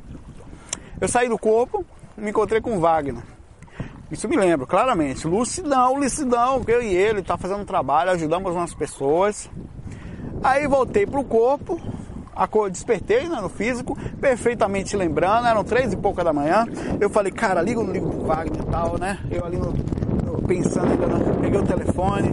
[0.99, 1.85] eu saí do corpo,
[2.17, 3.23] me encontrei com Wagner.
[4.11, 5.27] Isso me lembro, claramente.
[5.27, 9.49] Lucidão, lucidão, eu e ele tá fazendo um trabalho, ajudamos umas pessoas.
[10.43, 11.81] Aí voltei pro corpo,
[12.71, 16.65] despertei né, no físico, perfeitamente lembrando, eram três e pouca da manhã.
[16.99, 19.19] Eu falei, cara, liga no ligo do Wagner e tal, né?
[19.31, 19.73] Eu ali no,
[20.43, 22.29] pensando, ainda peguei o telefone,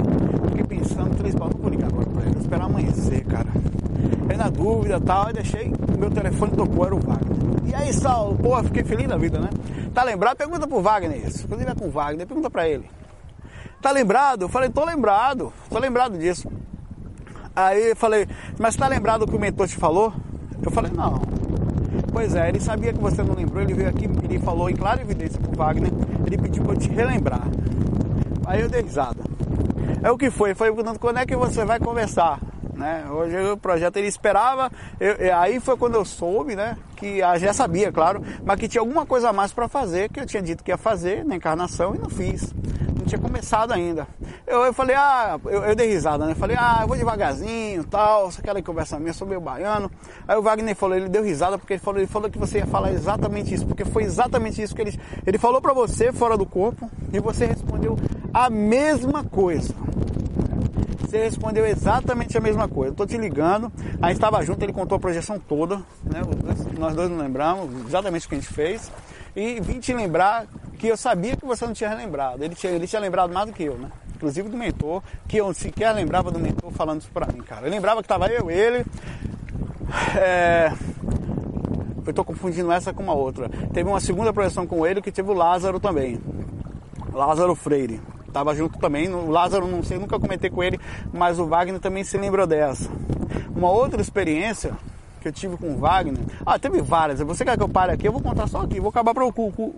[0.49, 3.49] fiquei pensando, três pau, vou ligar agora pra ele, vou esperar amanhecer, cara.
[4.29, 7.39] Aí na dúvida e tal, aí deixei, meu telefone tocou, era o Wagner.
[7.67, 9.49] E aí, Saulo, porra, fiquei feliz da vida, né?
[9.95, 10.37] Tá lembrado?
[10.37, 11.47] Pergunta pro Wagner isso.
[11.47, 12.85] Quando ele é com o Wagner, pergunta pra ele.
[13.81, 14.43] Tá lembrado?
[14.43, 16.51] Eu falei, tô lembrado, tô lembrado disso.
[17.55, 20.13] Aí eu falei, mas tá lembrado o que o mentor te falou?
[20.63, 21.23] Eu falei, não.
[22.13, 25.01] Pois é, ele sabia que você não lembrou, ele veio aqui, ele falou em clara
[25.01, 25.91] evidência pro Wagner,
[26.27, 27.47] ele pediu pra eu te relembrar.
[28.47, 29.23] Aí eu dei risada.
[30.03, 30.55] É o que foi?
[30.55, 32.41] Foi perguntando quando é que você vai conversar.
[32.75, 33.05] Né?
[33.11, 37.93] Hoje o projeto ele esperava, eu, aí foi quando eu soube, né, que já sabia,
[37.93, 40.71] claro, mas que tinha alguma coisa a mais para fazer, que eu tinha dito que
[40.71, 42.55] ia fazer na encarnação e não fiz
[43.11, 44.07] tinha começado ainda.
[44.47, 46.35] Eu, eu falei, ah, eu, eu, dei risada, né?
[46.35, 49.91] Falei, ah, eu vou devagarzinho tal, só aquela conversa minha, sou meio baiano.
[50.27, 52.67] Aí o Wagner falou, ele deu risada porque ele falou, ele falou que você ia
[52.67, 56.47] falar exatamente isso, porque foi exatamente isso que ele, ele falou para você fora do
[56.47, 57.99] corpo e você respondeu
[58.33, 59.75] a mesma coisa.
[61.01, 62.95] Você respondeu exatamente a mesma coisa.
[62.95, 66.23] Tô te ligando, a gente estava junto, ele contou a projeção toda, né?
[66.79, 68.93] Nós dois não lembramos exatamente o que a gente fez.
[69.35, 70.47] E vim te lembrar
[70.81, 72.43] que eu sabia que você não tinha lembrado.
[72.43, 73.91] Ele tinha, ele tinha lembrado mais do que eu, né?
[74.17, 77.67] Inclusive do mentor, que eu sequer lembrava do mentor falando isso pra mim, cara.
[77.67, 78.85] Eu lembrava que tava eu, ele.
[80.17, 80.73] É...
[82.07, 83.49] Eu tô confundindo essa com uma outra.
[83.75, 86.19] Teve uma segunda projeção com ele que teve o Lázaro também.
[87.13, 88.01] Lázaro Freire.
[88.33, 89.13] Tava junto também.
[89.13, 90.81] O Lázaro, não sei, nunca comentei com ele,
[91.13, 92.89] mas o Wagner também se lembrou dessa.
[93.55, 94.73] Uma outra experiência
[95.21, 96.23] que eu tive com o Wagner.
[96.45, 97.21] Ah, teve várias.
[97.21, 98.09] Você quer que eu pare aqui?
[98.09, 98.81] Eu vou contar só aqui.
[98.81, 99.25] Vou acabar para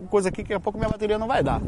[0.09, 1.61] coisa aqui que daqui a pouco minha bateria não vai dar.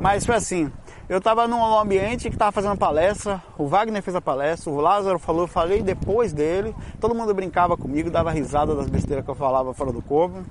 [0.00, 0.70] Mas foi assim.
[1.08, 3.42] Eu estava num ambiente que estava fazendo palestra.
[3.56, 4.70] O Wagner fez a palestra.
[4.70, 5.42] O Lázaro falou.
[5.42, 6.74] Eu falei depois dele.
[7.00, 10.42] Todo mundo brincava comigo, dava risada das besteiras que eu falava fora do corpo.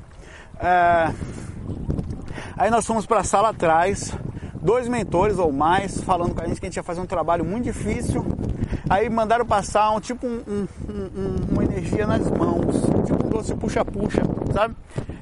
[0.60, 1.14] É...
[2.58, 4.14] Aí nós fomos para a sala atrás.
[4.62, 7.46] Dois mentores ou mais falando com a gente que a gente ia fazer um trabalho
[7.46, 8.26] muito difícil
[8.90, 13.54] Aí mandaram passar um tipo um, um, um, uma energia nas mãos, tipo um doce
[13.56, 14.22] puxa-puxa,
[14.54, 14.76] sabe?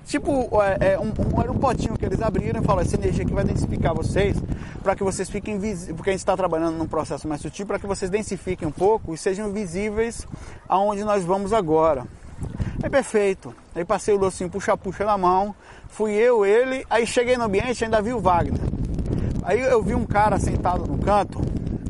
[0.06, 3.34] Tipo, é, é, um, era um potinho que eles abriram e falaram, essa energia aqui
[3.34, 4.38] vai densificar vocês,
[4.84, 7.80] para que vocês fiquem visíveis, porque a gente está trabalhando num processo mais sutil, para
[7.80, 10.28] que vocês densifiquem um pouco e sejam visíveis
[10.70, 12.06] aonde nós vamos agora.
[12.84, 13.56] É perfeito.
[13.74, 15.56] Aí passei o docinho puxa-puxa na mão,
[15.90, 18.62] fui eu, ele, aí cheguei no ambiente ainda vi o Wagner.
[19.42, 21.40] Aí eu vi um cara sentado no canto,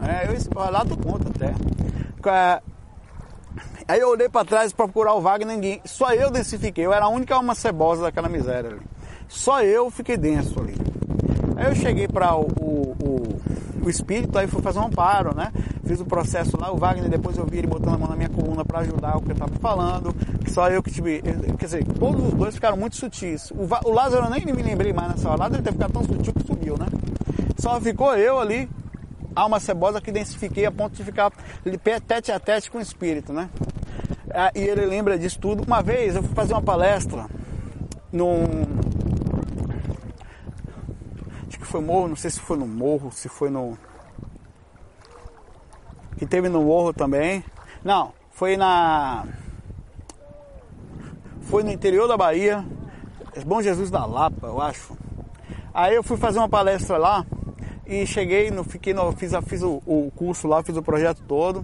[0.08, 1.54] é, eu lá do conta até.
[3.88, 5.82] Aí eu olhei para trás para procurar o Wagner, ninguém.
[5.86, 6.86] Só eu densifiquei.
[6.86, 8.82] Eu era a única alma cebosa daquela miséria ali.
[9.28, 10.76] Só eu fiquei denso ali.
[11.56, 15.52] Aí eu cheguei para o, o, o, o, espírito, aí fui fazer um amparo, né?
[15.86, 18.28] Fiz o processo lá, o Wagner, depois eu vi ele botando a mão na minha
[18.30, 20.14] coluna para ajudar o que eu tava falando.
[20.48, 21.22] Só eu que tive.
[21.58, 23.52] Quer dizer, todos os dois ficaram muito sutis.
[23.52, 25.44] O, o Lázaro eu nem me lembrei mais nessa hora.
[25.44, 26.88] Lázaro deve ficar tão sutil que sumiu, né?
[27.58, 28.70] Só ficou eu ali,
[29.36, 31.32] alma cebosa que densifiquei a ponto de ficar
[32.08, 33.50] tete a tete com o espírito, né?
[34.34, 35.64] Ah, e ele lembra disso tudo.
[35.64, 37.28] Uma vez eu fui fazer uma palestra
[38.12, 38.44] num.
[41.48, 43.78] Acho que foi morro, não sei se foi no morro, se foi no.
[46.18, 47.44] Que teve no morro também.
[47.84, 49.26] Não, foi na.
[51.42, 52.66] Foi no interior da Bahia.
[53.46, 54.98] Bom Jesus da Lapa, eu acho.
[55.74, 57.26] Aí eu fui fazer uma palestra lá
[57.86, 61.64] e cheguei, no, fiquei no, fiz, fiz o, o curso lá, fiz o projeto todo.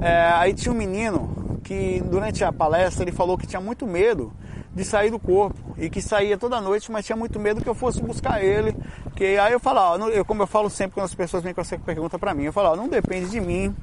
[0.00, 4.32] É, aí tinha um menino que durante a palestra ele falou que tinha muito medo
[4.74, 7.74] de sair do corpo e que saía toda noite, mas tinha muito medo que eu
[7.74, 8.74] fosse buscar ele.
[9.16, 11.60] Que aí eu falo, ó, eu, como eu falo sempre quando as pessoas vêm com
[11.60, 13.74] essa pergunta para mim, eu falo, ó, não depende de mim,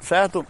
[0.00, 0.44] certo?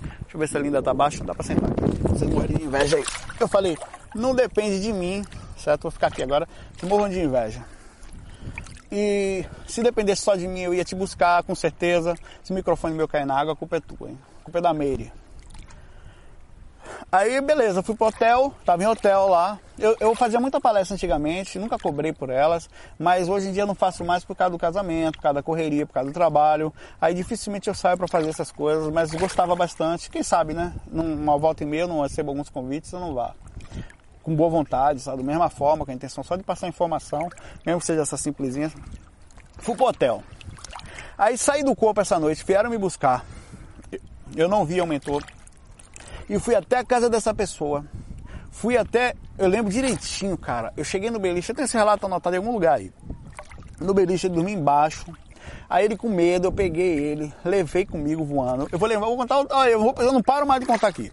[0.00, 1.70] Deixa eu ver se a linda tá baixo, dá para sentar.
[2.08, 3.04] Vocês morrem de inveja aí.
[3.40, 3.76] Eu falei,
[4.14, 5.24] não depende de mim,
[5.56, 5.82] certo?
[5.82, 7.64] Vou ficar aqui agora, que de inveja.
[8.94, 12.14] E se dependesse só de mim, eu ia te buscar, com certeza.
[12.44, 14.18] Se o microfone meu cair na água, a culpa é tua, hein?
[14.42, 15.10] A culpa é da Meire.
[17.10, 19.58] Aí, beleza, fui pro hotel, tava em hotel lá.
[19.78, 23.74] Eu, eu, fazia muita palestra antigamente, nunca cobrei por elas, mas hoje em dia não
[23.74, 26.70] faço mais por causa do casamento, por causa da correria, por causa do trabalho.
[27.00, 30.10] Aí dificilmente eu saio para fazer essas coisas, mas gostava bastante.
[30.10, 30.74] Quem sabe, né?
[30.86, 33.34] Numa volta e meia não recebo alguns convites, eu não vá
[34.22, 35.18] com boa vontade, sabe?
[35.18, 37.28] Da mesma forma, com a intenção só de passar informação,
[37.64, 38.72] mesmo que seja essa simplesinha.
[39.58, 40.22] Fui pro hotel.
[41.16, 43.24] Aí saí do corpo essa noite, vieram me buscar.
[44.34, 45.22] Eu não vi o mentor.
[46.28, 47.84] E fui até a casa dessa pessoa.
[48.50, 50.72] Fui até, eu lembro direitinho, cara.
[50.76, 52.92] Eu cheguei no beliche, eu tenho esse relato anotado em algum lugar aí.
[53.80, 55.12] No beliche ele dormia embaixo.
[55.68, 58.68] Aí ele com medo, eu peguei ele, levei comigo voando.
[58.70, 61.10] Eu vou levar, vou contar, olha, eu, vou, eu não paro mais de contar aqui.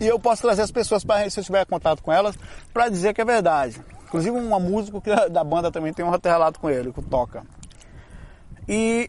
[0.00, 2.36] E eu posso trazer as pessoas para se eu tiver contato com elas
[2.72, 3.80] para dizer que é verdade.
[4.04, 7.42] Inclusive uma música que da banda também tem um relato com ele, que toca.
[8.68, 9.08] E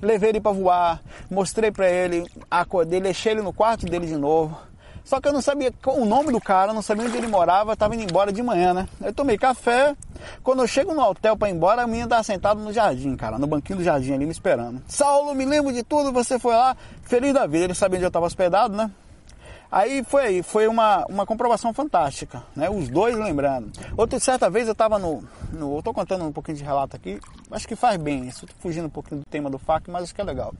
[0.00, 4.56] levei ele para voar, mostrei para ele, acordei, deixei ele no quarto dele de novo.
[5.04, 7.94] Só que eu não sabia o nome do cara, não sabia onde ele morava, estava
[7.94, 8.88] indo embora de manhã, né?
[9.02, 9.94] Eu tomei café.
[10.42, 13.38] Quando eu chego no hotel para ir embora, a menina estava sentada no jardim, cara,
[13.38, 14.82] no banquinho do jardim ali me esperando.
[14.88, 17.64] Saulo, me lembro de tudo, você foi lá, feliz da vida.
[17.64, 18.90] Ele sabia onde eu estava hospedado, né?
[19.70, 22.70] Aí foi aí, foi uma, uma comprovação fantástica, né?
[22.70, 23.72] Os dois lembrando.
[23.96, 25.76] Outra certa vez eu estava no, no.
[25.76, 28.86] Eu tô contando um pouquinho de relato aqui, acho que faz bem isso, tô fugindo
[28.86, 30.54] um pouquinho do tema do FAC, mas acho que é legal.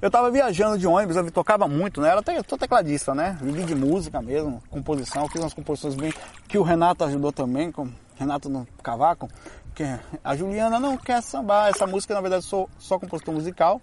[0.00, 2.10] Eu estava viajando de ônibus, eu tocava muito, né?
[2.10, 3.38] Era até, tô tecladista, né?
[3.40, 6.12] Vivi de música mesmo, composição, fiz umas composições bem.
[6.48, 9.28] que o Renato ajudou também, com Renato no Cavaco,
[9.74, 9.84] que
[10.22, 11.68] a Juliana não quer sambar.
[11.68, 13.80] Essa música, na verdade, sou só compositor musical.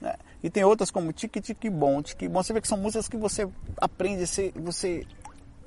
[0.00, 0.14] Né?
[0.46, 2.40] E tem outras como Tique Tique Bom, Tique Bom.
[2.40, 3.48] Você vê que são músicas que você
[3.80, 5.04] aprende, você, você,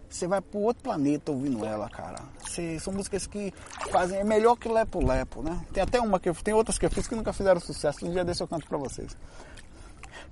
[0.10, 2.20] você vai para outro planeta ouvindo ela, cara.
[2.40, 3.54] Você, são músicas que
[3.92, 5.60] fazem, é melhor que Lepo Lepo, né?
[5.74, 8.06] Tem até uma que eu, tem outras que eu fiz que nunca fizeram sucesso.
[8.06, 9.18] Um dia desse eu canto para vocês.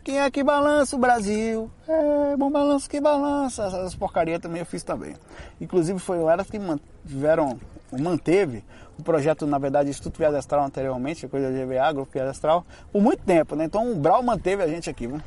[0.01, 1.69] Quem é que balança o Brasil?
[1.85, 3.65] É, bom balanço que balança.
[3.65, 5.13] Essas porcarias também eu fiz também.
[5.59, 7.59] Inclusive foi elas que mantiveram,
[7.91, 8.63] manteve
[8.97, 13.01] o projeto, na verdade, Instituto Viagem Astral anteriormente, coisa de GVA, Grupo Viagem Astral, por
[13.01, 13.65] muito tempo, né?
[13.65, 15.21] Então o Brau manteve a gente aqui, né?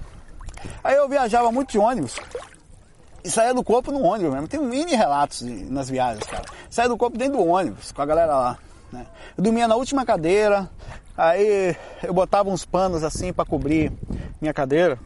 [0.83, 2.17] Aí eu viajava muito de ônibus
[3.25, 4.49] e saía do corpo no ônibus mesmo.
[4.49, 6.45] Tem mini relatos de, nas viagens, cara.
[6.69, 8.59] Saía do corpo dentro do ônibus, com a galera lá.
[8.93, 9.07] Né?
[9.37, 10.69] Eu dormia na última cadeira,
[11.17, 13.93] aí eu botava uns panos assim para cobrir
[14.41, 14.99] minha cadeira,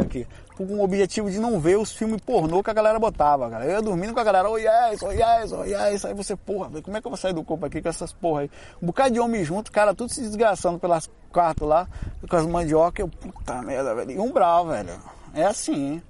[0.00, 3.64] aqui, com o objetivo de não ver os filmes pornô que a galera botava, cara.
[3.64, 6.70] Eu ia dormindo com a galera, oh yes, oh yes, oh yes, aí você, porra,
[6.82, 8.50] como é que eu vou sair do corpo aqui com essas porra aí?
[8.82, 11.88] Um bocado de homem junto, cara, tudo se desgraçando pelas quartos lá,
[12.28, 14.90] com as mandiocas, eu, puta merda, velho, e um brau, velho.
[15.34, 16.02] É assim, hein?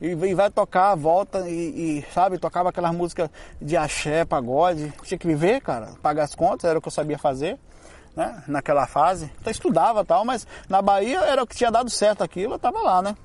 [0.00, 3.28] E, vai tocar, volta e, e, sabe, tocava aquelas músicas
[3.60, 4.92] de axé, pagode.
[5.02, 7.58] Tinha que viver, cara, pagar as contas, era o que eu sabia fazer,
[8.14, 9.30] né, naquela fase.
[9.40, 12.80] Então estudava tal, mas na Bahia era o que tinha dado certo aquilo, eu tava
[12.80, 13.16] lá, né.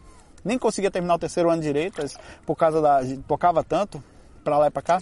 [0.43, 2.03] Nem conseguia terminar o terceiro ano direito,
[2.45, 2.99] por causa da.
[3.27, 4.03] tocava tanto,
[4.43, 4.99] pra lá e pra cá.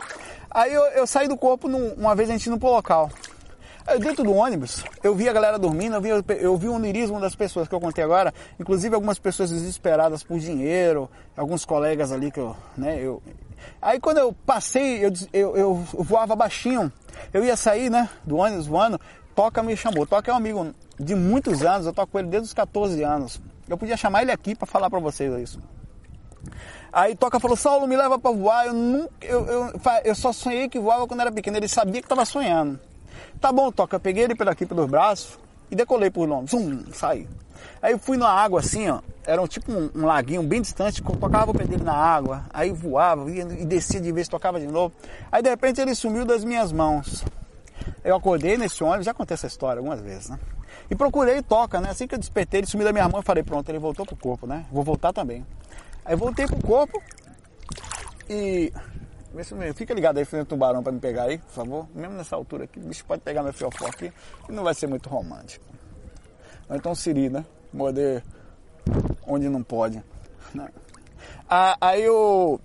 [0.50, 3.10] Aí eu, eu saí do corpo num, uma vez a gente indo pro local.
[4.00, 7.36] Dentro do ônibus, eu vi a galera dormindo, eu vi, eu vi o onirismo das
[7.36, 12.40] pessoas que eu contei agora, inclusive algumas pessoas desesperadas por dinheiro, alguns colegas ali que
[12.40, 13.22] eu, né, eu...
[13.82, 16.92] Aí quando eu passei, eu, eu, eu voava baixinho,
[17.34, 19.00] eu ia sair, né, do ônibus voando,
[19.36, 20.06] Toca me chamou.
[20.06, 23.42] Toca é um amigo de muitos anos, eu toco com ele desde os 14 anos.
[23.68, 25.60] Eu podia chamar ele aqui para falar para vocês isso.
[26.92, 28.68] Aí Toca falou, Saulo, me leva para voar.
[28.68, 29.72] Eu, nunca, eu, eu,
[30.04, 31.58] eu, só sonhei que voava quando era pequeno.
[31.58, 32.80] Ele sabia que estava sonhando.
[33.42, 35.40] Tá bom, Toca, peguei ele por aqui pelos braços
[35.72, 36.52] e decolei por longe.
[36.52, 37.28] Zum, saí.
[37.82, 39.02] Aí eu fui na água assim, ó.
[39.26, 42.72] Era um, tipo um, um laguinho bem distante, tocava o pé dele na água, aí
[42.72, 44.94] voava ia, e descia de vez, tocava de novo.
[45.32, 47.26] Aí de repente ele sumiu das minhas mãos.
[48.04, 50.40] Eu acordei nesse ônibus, já contei essa história algumas vezes, né?
[50.90, 51.90] E procurei toca, né?
[51.90, 54.16] Assim que eu despertei, ele sumiu da minha mão, eu falei, pronto, ele voltou pro
[54.16, 54.66] corpo, né?
[54.72, 55.46] Vou voltar também.
[56.06, 57.02] Aí voltei pro corpo
[58.30, 58.72] e.
[59.76, 61.88] Fica ligado aí frente do tubarão para me pegar aí, por favor.
[61.96, 64.12] Mesmo nessa altura aqui, o bicho pode pegar meu fiofó aqui
[64.50, 65.66] e não vai ser muito romântico.
[66.70, 67.46] Então Siri, né?
[67.72, 68.24] Morder
[69.26, 70.04] onde não pode.
[71.50, 72.60] Ah, aí eu,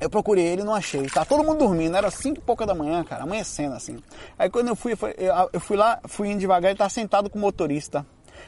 [0.00, 1.06] eu procurei ele não achei.
[1.08, 4.02] Tá todo mundo dormindo, era cinco e pouca da manhã, cara, amanhecendo assim.
[4.38, 4.94] Aí quando eu fui,
[5.52, 8.06] eu fui lá, fui indo devagar, ele tá sentado com o motorista.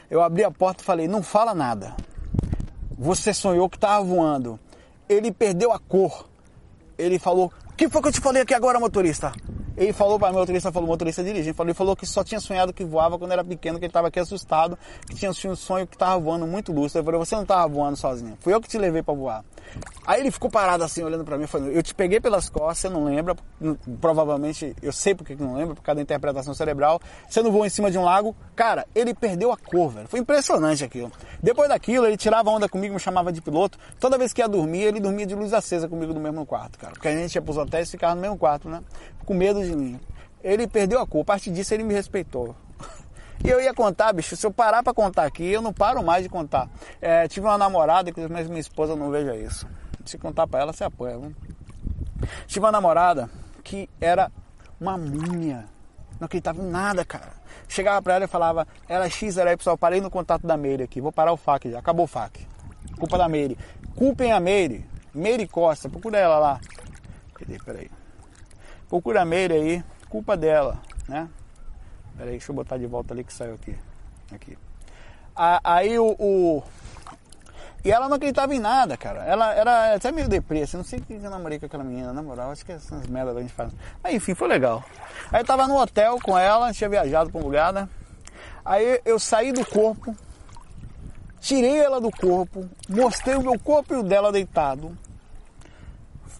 [0.09, 1.95] Eu abri a porta e falei, não fala nada.
[2.97, 4.59] Você sonhou que tava voando.
[5.07, 6.27] Ele perdeu a cor.
[6.97, 9.31] Ele falou, o que foi que eu te falei aqui agora, motorista?
[9.77, 12.73] Ele falou para o motorista falou, motorista dirigindo, falou, ele falou que só tinha sonhado
[12.73, 15.95] que voava quando era pequeno, que ele estava aqui assustado, que tinha um sonho que
[15.95, 16.99] estava voando muito lúcido.
[16.99, 19.45] Eu falei, você não estava voando sozinho, fui eu que te levei para voar.
[20.05, 22.89] Aí ele ficou parado assim, olhando para mim, falando, eu te peguei pelas costas, você
[22.89, 23.35] não lembra,
[24.01, 27.65] provavelmente, eu sei porque que não lembra, por causa da interpretação cerebral, você não voou
[27.65, 28.35] em cima de um lago.
[28.55, 31.11] Cara, ele perdeu a cor, velho, foi impressionante aquilo.
[31.43, 34.81] Depois daquilo, ele tirava onda comigo, me chamava de piloto, toda vez que ia dormir,
[34.81, 37.57] ele dormia de luz acesa comigo no mesmo quarto, cara, porque a gente ia pros
[37.57, 38.81] hotéis e ficava no mesmo quarto, né,
[39.25, 39.66] com medo de
[40.43, 42.55] Ele perdeu a cor, a partir disso ele me respeitou.
[43.43, 46.23] E eu ia contar, bicho, se eu parar para contar aqui, eu não paro mais
[46.23, 46.69] de contar.
[47.01, 49.67] É, tive uma namorada, mas minha esposa não veja isso.
[50.05, 51.35] Se contar para ela, você apanha, viu?
[52.47, 53.29] Tive uma namorada
[53.63, 54.31] que era
[54.79, 55.65] uma múmia.
[56.19, 57.31] Não acreditava em nada, cara.
[57.67, 60.83] Chegava pra ela e falava, ela é X, era pessoal, parei no contato da Meire
[60.83, 62.47] aqui, vou parar o FAC já, acabou o FAC.
[62.97, 63.57] Culpa da Meire.
[63.95, 64.85] Culpem a Meire.
[65.13, 66.59] Meire Costa, procura ela lá.
[67.33, 67.59] Cadê?
[67.59, 67.89] Peraí.
[68.89, 71.27] Procura a Meire aí, culpa dela, né?
[72.17, 73.75] Pera aí, deixa eu botar de volta ali que saiu aqui.
[74.33, 74.57] Aqui.
[75.35, 76.63] Aí o, o,
[77.85, 79.23] E ela não acreditava em nada, cara.
[79.23, 80.77] Ela era até meio depressa.
[80.77, 82.51] Não sei o que eu namorei com aquela menina, na moral.
[82.51, 83.71] Acho que essas merdas a gente faz.
[84.03, 84.83] Mas enfim, foi legal.
[85.31, 87.87] Aí tava no hotel com ela, tinha viajado pra um lugar, né?
[88.65, 90.15] Aí eu saí do corpo,
[91.39, 94.97] tirei ela do corpo, mostrei o meu corpo e o dela deitado.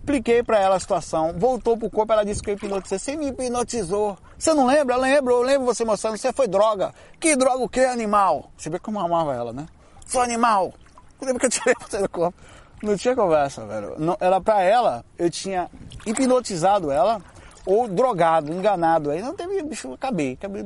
[0.08, 2.98] Expliquei para ela a situação, voltou pro corpo, ela disse que eu hipnotizei.
[2.98, 4.18] Você me hipnotizou.
[4.40, 4.96] Você não lembra?
[4.96, 6.94] Eu lembro, eu lembro você mostrando, você foi droga.
[7.20, 8.50] Que droga o que, animal?
[8.56, 9.66] Você vê como eu amava ela, né?
[10.06, 10.74] Sou animal.
[11.22, 12.40] Lembra que eu tirei você do corpo?
[12.82, 13.96] Não tinha conversa, velho.
[14.00, 15.70] Não, ela, pra ela, eu tinha
[16.06, 17.22] hipnotizado ela
[17.66, 19.12] ou drogado, enganado.
[19.12, 20.38] Aí não teve, bicho, acabei.
[20.40, 20.64] Acabei,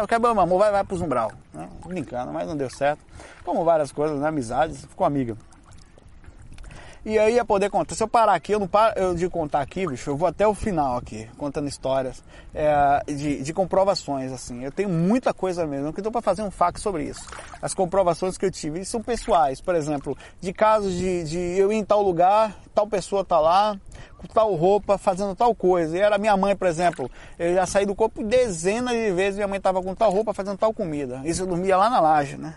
[0.00, 1.32] acabou, amor, vai, vai pro umbral.
[1.52, 1.68] Né?
[1.84, 3.00] Brincando, mas não deu certo.
[3.44, 4.28] Como várias coisas, né?
[4.28, 5.36] Amizades, ficou amiga.
[7.06, 7.94] E aí ia poder contar.
[7.94, 10.46] Se eu parar aqui, eu não paro eu de contar aqui, bicho, eu vou até
[10.46, 14.64] o final aqui, contando histórias é, de, de, comprovações, assim.
[14.64, 17.26] Eu tenho muita coisa mesmo, que estou para fazer um fax sobre isso.
[17.60, 21.76] As comprovações que eu tive são pessoais, por exemplo, de casos de, de eu ir
[21.76, 23.78] em tal lugar, tal pessoa tá lá,
[24.16, 25.98] com tal roupa, fazendo tal coisa.
[25.98, 29.48] E era minha mãe, por exemplo, eu já saí do corpo dezenas de vezes, minha
[29.48, 31.20] mãe estava com tal roupa, fazendo tal comida.
[31.26, 32.54] Isso eu dormia lá na laje, né?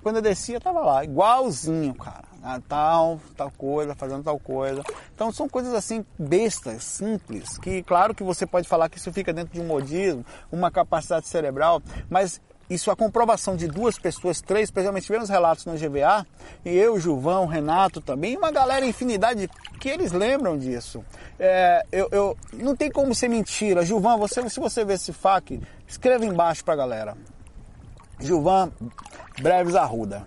[0.00, 2.33] Quando eu descia, tava lá, igualzinho, cara.
[2.46, 4.82] Ah, tal, tal coisa, fazendo tal coisa.
[5.14, 9.32] Então são coisas assim bestas, simples, que claro que você pode falar que isso fica
[9.32, 11.80] dentro de um modismo, uma capacidade cerebral,
[12.10, 16.26] mas isso a comprovação de duas pessoas, três, especialmente tivemos relatos no GVA,
[16.64, 19.48] e eu, Gilvão, Renato também, uma galera infinidade
[19.80, 21.02] que eles lembram disso.
[21.38, 23.86] É, eu, eu, não tem como ser mentira.
[23.86, 27.16] Gilvão, você, se você ver esse FAQ, escreva embaixo pra galera.
[28.20, 28.70] Gilvan
[29.40, 30.26] Breves Arruda.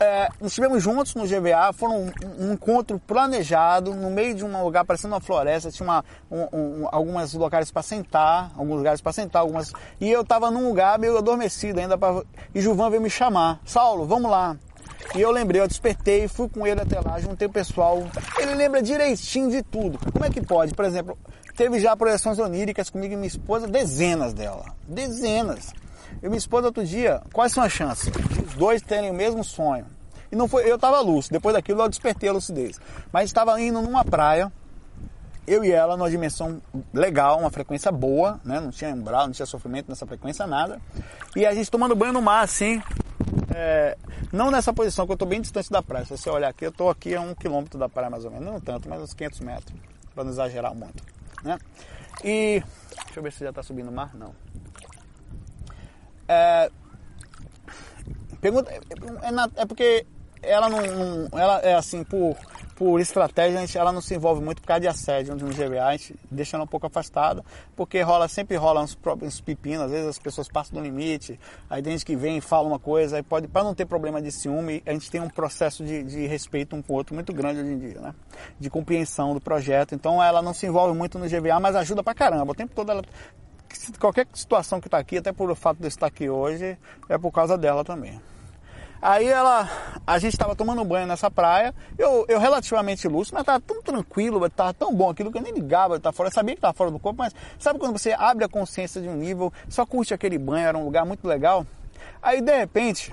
[0.00, 4.84] É, estivemos juntos no GVA, foi um, um, encontro planejado no meio de um lugar
[4.84, 9.42] parecendo uma floresta, tinha uma, um, um, alguns locais para sentar, alguns lugares para sentar,
[9.42, 12.22] algumas e eu estava num lugar meio adormecido ainda pra,
[12.54, 14.56] e Gilvan veio me chamar, Saulo, vamos lá.
[15.16, 18.02] E eu lembrei, eu despertei, fui com ele até lá, juntei o pessoal.
[18.38, 19.98] Ele lembra direitinho de tudo.
[20.12, 20.74] Como é que pode?
[20.74, 21.18] Por exemplo,
[21.56, 24.64] teve já projeções oníricas comigo e minha esposa, dezenas dela.
[24.86, 25.72] Dezenas.
[26.22, 28.12] Eu minha esposa outro dia, quais são as chances?
[28.46, 29.86] Os dois terem o mesmo sonho.
[30.30, 32.80] E não foi, eu estava lúcido, depois daquilo eu despertei a lucidez.
[33.12, 34.50] Mas estava indo numa praia,
[35.46, 36.62] eu e ela numa dimensão
[36.94, 38.60] legal, uma frequência boa, né?
[38.60, 40.80] Não tinha umbral, não tinha sofrimento nessa frequência, nada.
[41.34, 42.80] E a gente tomando banho no mar, assim,
[43.52, 43.98] é,
[44.32, 46.04] não nessa posição, que eu estou bem distante da praia.
[46.04, 48.46] Se você olhar aqui, eu estou aqui a um quilômetro da praia mais ou menos.
[48.46, 49.76] Não tanto, mas uns 500 metros,
[50.14, 51.02] para não exagerar muito,
[51.42, 51.58] né?
[52.24, 52.62] E
[53.04, 54.14] deixa eu ver se já está subindo o mar.
[54.14, 54.32] Não.
[56.32, 56.70] É,
[58.40, 60.06] pergunta, é, é porque
[60.42, 62.36] ela não, não, Ela é assim, por,
[62.74, 65.92] por estratégia, gente, ela não se envolve muito por causa de assédio no GBA, a
[65.92, 67.44] gente deixa ela um pouco afastada,
[67.76, 71.38] porque rola, sempre rola uns, uns pepinos, às vezes as pessoas passam do limite,
[71.70, 74.20] aí tem gente que vem e fala uma coisa, aí pode, para não ter problema
[74.20, 77.32] de ciúme, a gente tem um processo de, de respeito um com o outro muito
[77.32, 78.14] grande hoje em dia, né?
[78.58, 79.94] De compreensão do projeto.
[79.94, 82.50] Então ela não se envolve muito no GBA, mas ajuda pra caramba.
[82.50, 83.02] O tempo todo ela
[83.98, 87.30] qualquer situação que está aqui, até por o fato de estar aqui hoje, é por
[87.30, 88.20] causa dela também.
[89.02, 89.68] Aí ela,
[90.06, 94.46] a gente estava tomando banho nessa praia, eu, eu relativamente lúcido, mas estava tão tranquilo,
[94.46, 96.88] estava tão bom aquilo que eu nem ligava, tá fora, eu sabia que estava fora
[96.88, 100.38] do corpo, mas sabe quando você abre a consciência de um nível, só curte aquele
[100.38, 101.66] banho, era um lugar muito legal.
[102.22, 103.12] Aí de repente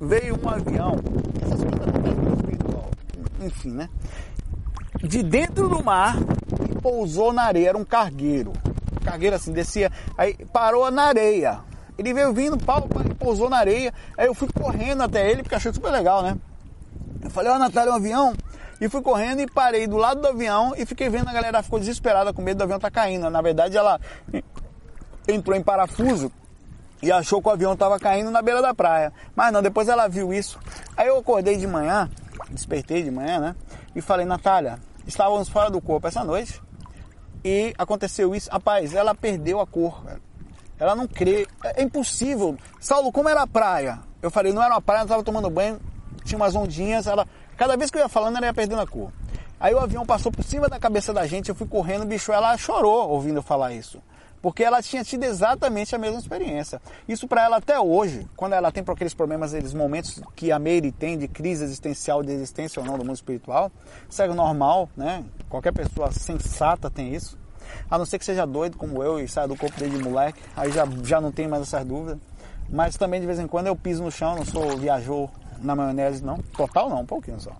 [0.00, 0.96] veio um avião,
[3.42, 3.90] enfim, né?
[5.02, 6.16] De dentro do mar
[6.70, 8.54] e pousou na areia, era um cargueiro.
[9.08, 11.60] Cargueiro assim, descia, aí parou na areia.
[11.96, 12.86] Ele veio vindo, pau,
[13.18, 13.92] pousou na areia.
[14.16, 16.36] Aí eu fui correndo até ele, porque achei super legal, né?
[17.22, 18.34] Eu falei, ó, oh, Natália, é um avião.
[18.80, 21.80] E fui correndo e parei do lado do avião e fiquei vendo a galera ficou
[21.80, 23.28] desesperada com medo do avião tá caindo.
[23.28, 24.00] Na verdade, ela
[25.26, 26.30] entrou em parafuso
[27.02, 29.12] e achou que o avião estava caindo na beira da praia.
[29.34, 30.60] Mas não, depois ela viu isso.
[30.96, 32.08] Aí eu acordei de manhã,
[32.50, 33.56] despertei de manhã, né?
[33.96, 36.60] E falei, Natália, estávamos fora do corpo essa noite
[37.48, 38.50] e aconteceu isso.
[38.50, 40.22] Rapaz, ela perdeu a cor, velho.
[40.78, 41.46] Ela não crê.
[41.64, 42.56] É, é impossível.
[42.78, 44.00] Saulo, como era a praia?
[44.20, 45.80] Eu falei, não era uma praia, eu estava tomando banho,
[46.24, 47.26] tinha umas ondinhas, ela.
[47.56, 49.10] Cada vez que eu ia falando, ela ia perdendo a cor.
[49.58, 52.56] Aí o avião passou por cima da cabeça da gente, eu fui correndo, bicho, ela
[52.56, 54.00] chorou ouvindo eu falar isso.
[54.40, 56.80] Porque ela tinha tido exatamente a mesma experiência.
[57.08, 60.58] Isso para ela até hoje, quando ela tem por aqueles problemas, aqueles momentos que a
[60.58, 63.70] Meire tem de crise existencial, de existência ou não do mundo espiritual,
[64.08, 65.24] isso é normal, né?
[65.48, 67.38] Qualquer pessoa sensata tem isso.
[67.90, 70.40] A não ser que seja doido como eu e saia do corpo dele de moleque,
[70.56, 72.18] aí já, já não tem mais essas dúvidas.
[72.70, 75.30] Mas também de vez em quando eu piso no chão, não sou viajou
[75.60, 76.38] na maionese, não.
[76.56, 77.52] Total não, um pouquinho só.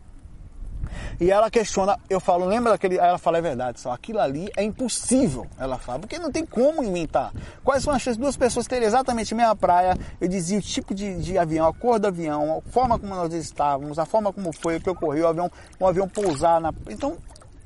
[1.20, 2.98] E ela questiona, eu falo, lembra daquele.
[2.98, 6.44] Aí ela fala, é verdade, só aquilo ali é impossível, ela fala, porque não tem
[6.44, 7.32] como inventar.
[7.64, 9.96] Quais são as chances de duas pessoas terem exatamente a mesma praia?
[10.20, 13.32] Eu dizia o tipo de, de avião, a cor do avião, a forma como nós
[13.32, 15.50] estávamos, a forma como foi, o que ocorreu, o avião,
[15.80, 16.72] um avião pousar na.
[16.88, 17.16] Então,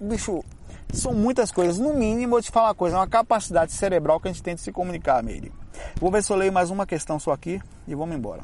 [0.01, 0.43] bicho,
[0.93, 1.79] são muitas coisas.
[1.79, 4.55] No mínimo, eu te falar uma coisa, é uma capacidade cerebral que a gente tem
[4.55, 5.53] de se comunicar, Meire.
[6.01, 8.43] Vou ver se eu leio mais uma questão só aqui e vamos embora.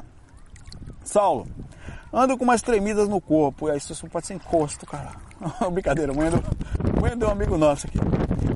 [1.03, 1.47] Saulo,
[2.13, 3.67] ando com umas tremidas no corpo.
[3.67, 5.11] E aí, isso pode ser encosto, cara.
[5.71, 7.99] Brincadeira, mãe do, mãe do um amigo nosso aqui.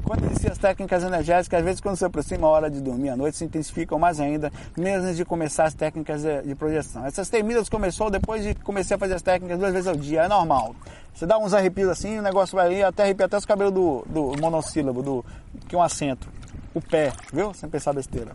[0.04, 3.16] Quando inicia as técnicas energéticas, às vezes quando se aproxima a hora de dormir à
[3.16, 7.06] noite, se intensificam mais ainda, mesmo antes de começar as técnicas de, de projeção.
[7.06, 10.28] Essas tremidas começou depois de comecei a fazer as técnicas duas vezes ao dia, é
[10.28, 10.76] normal.
[11.14, 14.06] Você dá uns arrepios assim, o negócio vai ir até arrepiar até os cabelos do,
[14.08, 15.26] do monossílabo, do,
[15.68, 16.28] que é um acento.
[16.74, 17.54] O pé, viu?
[17.54, 18.34] Sem pensar besteira.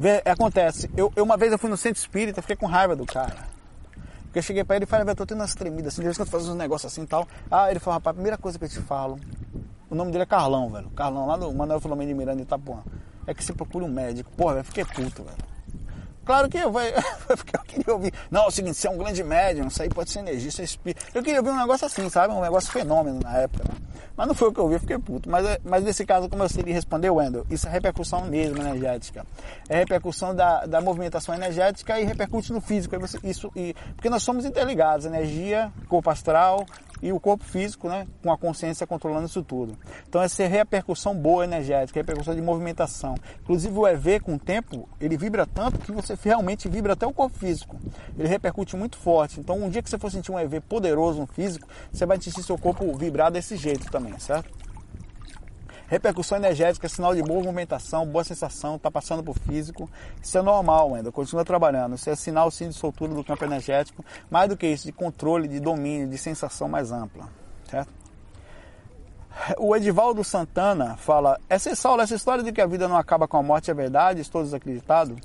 [0.00, 3.04] Vê, acontece, eu, eu, uma vez eu fui no centro espírita, fiquei com raiva do
[3.04, 3.36] cara.
[4.22, 6.16] Porque eu cheguei pra ele e falei, velho, tô tendo umas tremidas, assim, de vez
[6.16, 7.28] que eu faço uns negócios assim e tal.
[7.50, 9.20] Ah, ele falou, rapaz, a primeira coisa que eu te falo,
[9.90, 10.88] o nome dele é Carlão, velho.
[10.92, 12.82] Carlão, lá no Manuel Filomeno de Miranda de Itapuã.
[13.26, 14.30] É que você procura um médico.
[14.30, 15.36] Porra, velho, fiquei puto, velho.
[16.24, 18.14] Claro que eu, porque eu queria ouvir.
[18.30, 20.62] Não, é o seguinte, você é um grande médium, isso aí pode ser energia, isso
[20.62, 21.04] é espírito.
[21.14, 22.32] Eu queria ouvir um negócio assim, sabe?
[22.32, 23.64] Um negócio fenômeno na época.
[23.68, 23.89] Né?
[24.20, 25.30] Mas não foi o que eu eu fiquei puto.
[25.30, 28.60] Mas, é, mas nesse caso, como eu sei, ele respondeu, Wendel, isso é repercussão mesmo
[28.60, 29.24] energética.
[29.66, 32.94] É repercussão da, da movimentação energética e repercute no físico.
[33.24, 36.66] Isso, e, porque nós somos interligados, energia, corpo astral,
[37.02, 39.76] e o corpo físico, né, com a consciência controlando isso tudo.
[40.08, 43.14] Então essa é repercussão boa energética, repercussão de movimentação.
[43.42, 47.12] Inclusive o EV com o tempo, ele vibra tanto que você realmente vibra até o
[47.12, 47.76] corpo físico.
[48.18, 49.40] Ele repercute muito forte.
[49.40, 52.42] Então um dia que você for sentir um EV poderoso no físico, você vai sentir
[52.42, 54.69] seu corpo vibrar desse jeito também, certo?
[55.90, 59.90] Repercussão energética, sinal de boa movimentação, boa sensação, está passando por físico.
[60.22, 61.96] Isso é normal ainda, continua trabalhando.
[61.96, 64.04] Isso é sinal sim de soltura do campo energético.
[64.30, 67.28] Mais do que isso, de controle, de domínio, de sensação mais ampla.
[67.68, 67.92] Certo?
[69.58, 73.38] O Edivaldo Santana fala: essa, Saulo, essa história de que a vida não acaba com
[73.38, 74.20] a morte é verdade?
[74.20, 75.16] Estou desacreditado?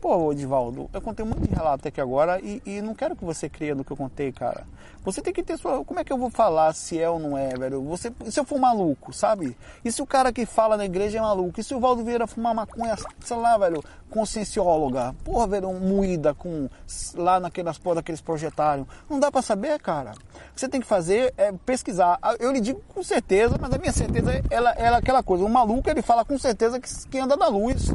[0.00, 3.24] Pô, Edivaldo, eu contei um monte de relato aqui agora e, e, não quero que
[3.24, 4.66] você creia no que eu contei, cara.
[5.02, 5.84] Você tem que ter sua.
[5.84, 7.82] Como é que eu vou falar se é ou não é, velho?
[7.84, 9.56] Você, se eu for maluco, sabe?
[9.84, 11.60] E se o cara que fala na igreja é maluco?
[11.60, 15.14] E se o Valdo Vieira fumar maconha, sei lá, velho, consciencióloga?
[15.24, 16.68] Porra, velho, moída com.
[17.14, 18.86] lá naquelas porra daqueles projetários.
[19.08, 20.12] Não dá para saber, cara.
[20.12, 22.18] O que você tem que fazer é pesquisar.
[22.38, 25.44] Eu lhe digo com certeza, mas a minha certeza é ela, ela, aquela coisa.
[25.44, 27.90] O maluco ele fala com certeza que, que anda da luz.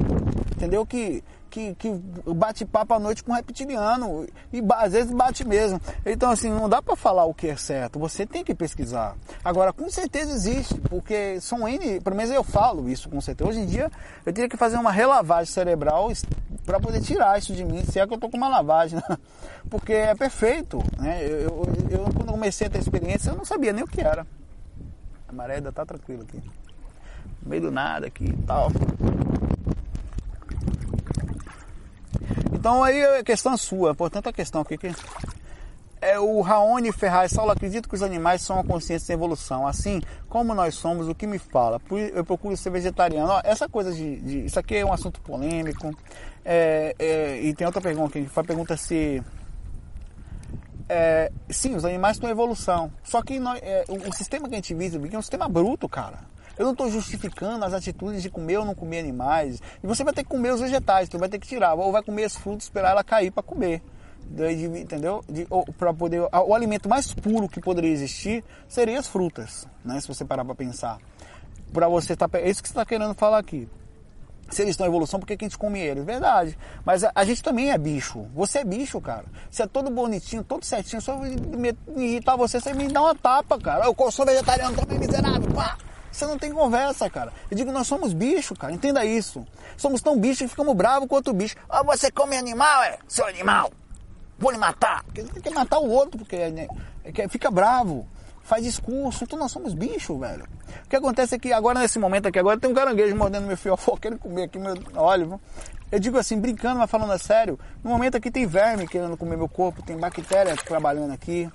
[0.56, 0.86] Entendeu?
[0.86, 1.92] Que que, que
[2.34, 4.28] bate papo à noite com reptiliano.
[4.54, 5.82] E às vezes bate mesmo.
[6.06, 8.00] Então, assim, não dá para falar o que é certo.
[8.00, 9.16] Você tem que pesquisar.
[9.44, 12.00] Agora, com certeza existe, porque são N.
[12.00, 13.50] Pelo menos eu falo isso com certeza.
[13.50, 13.92] Hoje em dia,
[14.26, 16.12] eu teria que fazer uma relavagem cerebral
[16.66, 18.98] para poder tirar isso de mim, se é que eu tô com uma lavagem.
[18.98, 19.18] Né?
[19.70, 20.84] Porque é perfeito.
[20.98, 21.24] Né?
[21.26, 24.26] Eu, eu, eu, quando comecei a ter experiência, eu não sabia nem o que era.
[25.28, 26.42] A maré ainda tá tranquila aqui.
[27.44, 28.72] No meio do nada aqui e tal.
[32.54, 34.94] Então aí a questão é sua, portanto a questão aqui que
[36.02, 39.68] é o Raoni Ferraz, Saulo, acredito que os animais são a consciência da evolução.
[39.68, 41.82] Assim como nós somos, o que me fala?
[42.14, 43.30] Eu procuro ser vegetariano.
[43.30, 45.94] Ó, essa coisa de, de, Isso aqui é um assunto polêmico.
[46.46, 49.22] É, é, e tem outra pergunta que foi a pergunta se
[50.88, 52.92] é, sim, os animais em evolução.
[53.04, 55.88] Só que nós, é, o, o, sistema que a gente vive é um sistema bruto,
[55.88, 56.20] cara.
[56.60, 59.62] Eu não estou justificando as atitudes de comer ou não comer animais.
[59.82, 61.74] E você vai ter que comer os vegetais, você vai ter que tirar.
[61.74, 63.82] Ou vai comer as frutas, esperar ela cair para comer.
[64.30, 65.24] De, de, entendeu?
[65.78, 70.02] Para poder o alimento mais puro que poderia existir seria as frutas, né?
[70.02, 71.00] Se você parar para pensar,
[71.72, 73.68] para você tá, é isso que você está querendo falar aqui
[74.50, 76.04] se eles estão em evolução, por que, a gente come eles?
[76.04, 76.58] Verdade.
[76.84, 78.26] Mas a, a, gente também é bicho.
[78.34, 79.26] Você é bicho, cara.
[79.50, 81.02] Você é todo bonitinho, todo certinho.
[81.02, 83.86] Só me irritar você, você me dá uma tapa, cara.
[83.86, 85.54] Eu sou vegetariano também, miserável.
[85.54, 85.78] Pá!
[86.12, 87.32] Você não tem conversa, cara.
[87.50, 88.74] Eu digo, nós somos bicho, cara.
[88.74, 89.46] Entenda isso.
[89.78, 91.56] Somos tão bicho que ficamos bravos quanto o bicho.
[91.70, 92.98] Ah, você come animal, é?
[93.08, 93.72] Seu animal.
[94.38, 95.04] Vou lhe matar.
[95.14, 96.68] Tem que matar o outro, porque é,
[97.04, 98.08] é, fica bravo
[98.50, 100.44] faz discurso, então nós somos bicho, velho.
[100.84, 103.56] O que acontece é que agora, nesse momento aqui, agora tem um caranguejo mordendo meu
[103.56, 105.40] fiofó, querendo comer aqui meu óleo.
[105.92, 109.38] Eu digo assim, brincando, mas falando a sério, no momento aqui tem verme querendo comer
[109.38, 111.48] meu corpo, tem bactéria trabalhando aqui.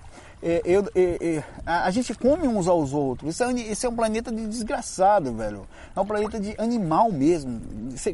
[0.46, 3.30] É, eu, eu, eu, a, gente come uns aos outros.
[3.30, 5.66] Isso é, é, um planeta de desgraçado, velho.
[5.96, 7.62] É um planeta de animal mesmo.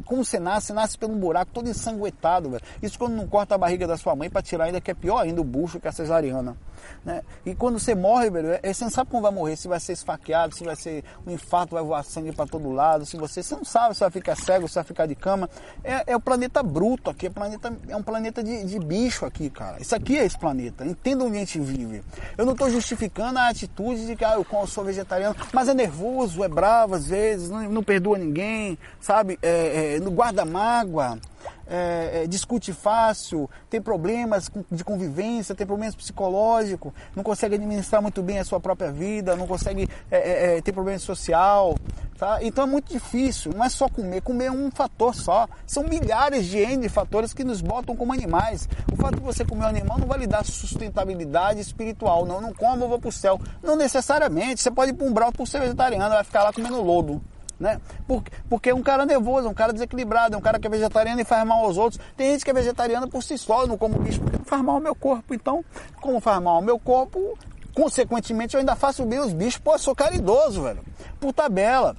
[0.05, 2.63] Como você nasce, você nasce pelo buraco todo ensanguentado, velho.
[2.81, 5.19] Isso quando não corta a barriga da sua mãe para tirar ainda, que é pior
[5.19, 6.55] ainda o bucho que a cesariana.
[7.03, 7.21] Né?
[7.45, 9.93] E quando você morre, velho, é, você não sabe como vai morrer, se vai ser
[9.93, 13.55] esfaqueado, se vai ser um infarto, vai voar sangue para todo lado, se você, você
[13.55, 15.49] não sabe se vai ficar cego, se vai ficar de cama.
[15.83, 19.49] É, é o planeta bruto aqui, é, planeta, é um planeta de, de bicho aqui,
[19.49, 19.81] cara.
[19.81, 22.03] Isso aqui é esse planeta, entenda onde a gente vive.
[22.37, 26.43] Eu não estou justificando a atitude de que ah, eu sou vegetariano, mas é nervoso,
[26.43, 29.37] é bravo às vezes, não, não perdoa ninguém, sabe?
[29.41, 31.19] É, é, não guarda mágoa
[31.67, 38.21] é, é, discute fácil, tem problemas de convivência, tem problemas psicológicos, não consegue administrar muito
[38.21, 41.75] bem a sua própria vida, não consegue é, é, é ter problema social.
[42.17, 42.37] Tá?
[42.43, 45.47] Então é muito difícil, não é só comer, comer é um fator só.
[45.65, 48.69] São milhares de N fatores que nos botam como animais.
[48.93, 52.25] O fato de você comer um animal não vai lhe dar sustentabilidade espiritual.
[52.27, 53.39] Não, não como, eu vou para o céu.
[53.63, 54.61] Não necessariamente.
[54.61, 57.19] Você pode ir para um brau por ser vegetariano, vai ficar lá comendo lodo
[57.61, 57.79] né?
[58.07, 60.69] Porque, porque é um cara nervoso, é um cara desequilibrado, é um cara que é
[60.69, 62.01] vegetariano e faz mal aos outros.
[62.17, 64.81] Tem gente que é vegetariana por si só, não como bicho, porque faz mal ao
[64.81, 65.33] meu corpo.
[65.33, 65.63] Então,
[66.01, 67.37] como faz mal ao meu corpo,
[67.73, 69.59] consequentemente eu ainda faço bem os bichos.
[69.59, 70.83] Pô, eu sou caridoso, velho.
[71.19, 71.95] Por tabela.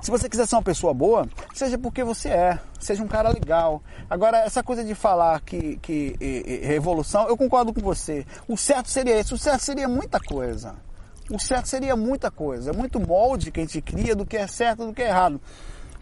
[0.00, 3.82] Se você quiser ser uma pessoa boa, seja porque você é, seja um cara legal.
[4.10, 8.26] Agora, essa coisa de falar que, que e, e, revolução, eu concordo com você.
[8.48, 10.74] O certo seria isso, o certo seria muita coisa.
[11.30, 14.46] O certo seria muita coisa, é muito molde que a gente cria do que é
[14.46, 15.40] certo do que é errado.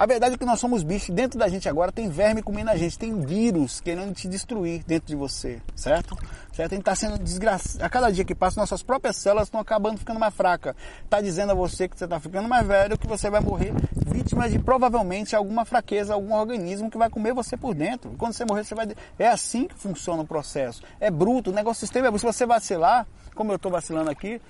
[0.01, 2.77] A verdade é que nós somos bichos, dentro da gente agora tem verme comendo a
[2.77, 6.17] gente, tem vírus querendo te destruir dentro de você, certo?
[6.55, 6.73] Certo?
[6.73, 7.85] A gente está sendo desgraçado.
[7.85, 10.75] A cada dia que passa, nossas próprias células estão acabando ficando mais fracas.
[11.05, 13.75] Está dizendo a você que você está ficando mais velho, que você vai morrer
[14.07, 18.11] vítima de provavelmente alguma fraqueza, algum organismo que vai comer você por dentro.
[18.17, 18.89] Quando você morrer, você vai.
[19.19, 20.83] É assim que funciona o processo.
[20.99, 22.27] É bruto, o negócio sistema é bruto.
[22.27, 24.41] Se você vacilar, como eu estou vacilando aqui,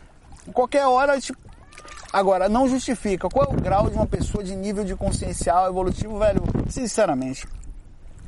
[0.53, 1.39] qualquer hora, tipo,
[2.13, 3.29] agora, não justifica.
[3.29, 6.43] Qual é o grau de uma pessoa de nível de consciencial evolutivo, velho?
[6.69, 7.47] Sinceramente,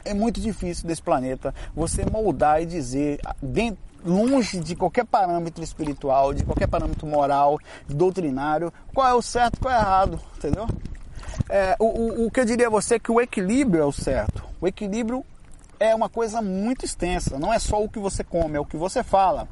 [0.04, 6.34] é muito difícil desse planeta você moldar e dizer dentro longe de qualquer parâmetro espiritual,
[6.34, 7.58] de qualquer parâmetro moral,
[7.88, 10.66] doutrinário, qual é o certo, qual é o errado, entendeu?
[11.48, 13.92] É, o, o, o que eu diria a você é que o equilíbrio é o
[13.92, 14.44] certo.
[14.60, 15.24] O equilíbrio
[15.78, 17.38] é uma coisa muito extensa.
[17.38, 19.48] Não é só o que você come, é o que você fala.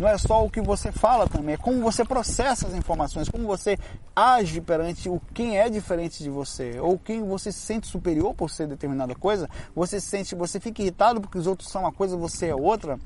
[0.00, 3.46] Não é só o que você fala também, é como você processa as informações, como
[3.46, 3.78] você
[4.16, 8.48] age perante o quem é diferente de você, ou quem você se sente superior por
[8.48, 9.48] ser determinada coisa.
[9.74, 12.98] Você se sente, você fica irritado porque os outros são uma coisa, você é outra.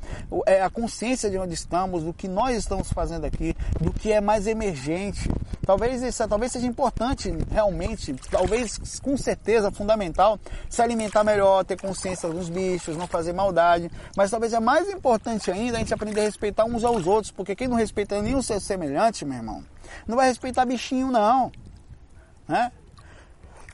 [0.46, 4.20] É a consciência de onde estamos, do que nós estamos fazendo aqui, do que é
[4.20, 5.28] mais emergente.
[5.66, 10.38] Talvez isso, talvez seja importante realmente, talvez com certeza fundamental
[10.68, 15.50] se alimentar melhor, ter consciência dos bichos, não fazer maldade, mas talvez é mais importante
[15.50, 18.60] ainda a gente aprender a respeitar uns aos outros, porque quem não respeita nenhum seu
[18.60, 19.64] semelhante, meu irmão,
[20.06, 21.50] não vai respeitar bichinho não,
[22.46, 22.70] né?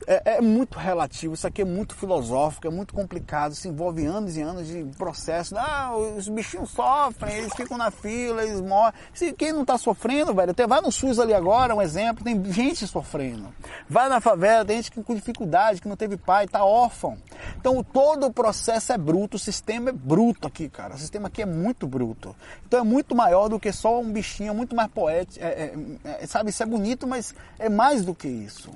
[0.06, 4.36] É, é, muito relativo, isso aqui é muito filosófico, é muito complicado, se envolve anos
[4.36, 5.56] e anos de processo.
[5.56, 8.94] Ah, os bichinhos sofrem, eles ficam na fila, eles morrem.
[9.12, 12.42] Se quem não está sofrendo, velho, até vai no SUS ali agora, um exemplo, tem
[12.52, 13.52] gente sofrendo.
[13.88, 17.18] Vai na favela, tem gente com dificuldade, que não teve pai, está órfão.
[17.58, 20.94] Então todo o processo é bruto, o sistema é bruto aqui, cara.
[20.94, 22.34] O sistema aqui é muito bruto.
[22.66, 25.44] Então é muito maior do que só um bichinho, é muito mais poético.
[25.44, 25.74] É, é,
[26.22, 28.70] é, sabe, isso é bonito, mas é mais do que isso.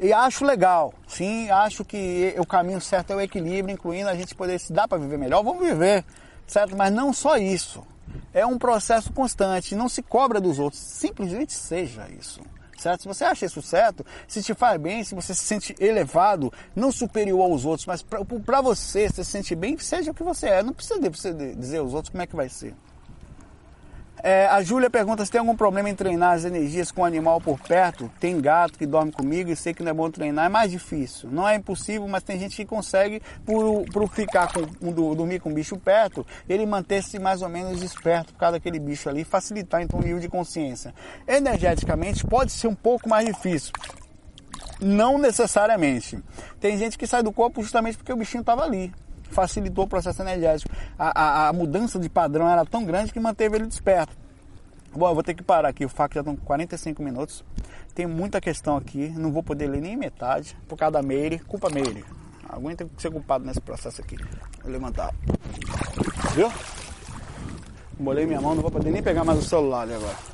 [0.00, 4.34] E acho legal, sim, acho que o caminho certo é o equilíbrio, incluindo a gente
[4.34, 6.04] poder se dar para viver melhor, vamos viver,
[6.46, 6.76] certo?
[6.76, 7.82] Mas não só isso.
[8.32, 12.40] É um processo constante, não se cobra dos outros, simplesmente seja isso.
[12.76, 13.02] certo?
[13.02, 16.92] Se você acha isso certo, se te faz bem, se você se sente elevado, não
[16.92, 20.62] superior aos outros, mas para você, se se sente bem, seja o que você é.
[20.62, 21.00] Não precisa
[21.56, 22.74] dizer aos outros como é que vai ser.
[24.26, 27.42] É, a Júlia pergunta se tem algum problema em treinar as energias com o animal
[27.42, 28.10] por perto.
[28.18, 30.46] Tem gato que dorme comigo e sei que não é bom treinar.
[30.46, 31.28] É mais difícil.
[31.30, 35.50] Não é impossível, mas tem gente que consegue, por, por ficar com, um, dormir com
[35.50, 39.82] o bicho perto, ele manter-se mais ou menos esperto por causa daquele bicho ali, facilitar
[39.82, 40.94] então o nível de consciência.
[41.28, 43.74] Energeticamente pode ser um pouco mais difícil.
[44.80, 46.18] Não necessariamente.
[46.58, 48.90] Tem gente que sai do corpo justamente porque o bichinho estava ali
[49.34, 50.74] facilitou o processo energético.
[50.98, 54.16] A, a, a, mudança de padrão era tão grande que manteve ele desperto.
[54.96, 57.44] Bom, eu vou ter que parar aqui, o fac já estão 45 minutos.
[57.94, 61.68] Tem muita questão aqui, não vou poder ler nem metade, por causa da Meire, culpa
[61.68, 62.04] Meire.
[62.48, 64.16] Alguém tem que ser culpado nesse processo aqui.
[64.62, 65.12] Vou levantar.
[66.34, 66.50] Viu?
[67.98, 70.33] Molhei minha mão, não vou poder nem pegar mais o celular agora.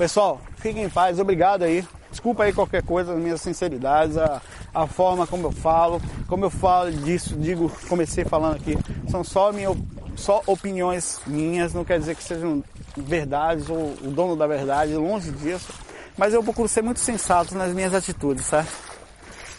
[0.00, 1.86] Pessoal, fiquem em paz, obrigado aí.
[2.10, 4.40] Desculpa aí qualquer coisa, minhas sinceridades, a,
[4.72, 8.78] a forma como eu falo, como eu falo disso, digo, comecei falando aqui,
[9.10, 9.68] são só, minha,
[10.16, 12.64] só opiniões minhas, não quer dizer que sejam
[12.96, 15.70] verdades ou o dono da verdade, longe disso,
[16.16, 18.72] mas eu procuro ser muito sensato nas minhas atitudes, certo?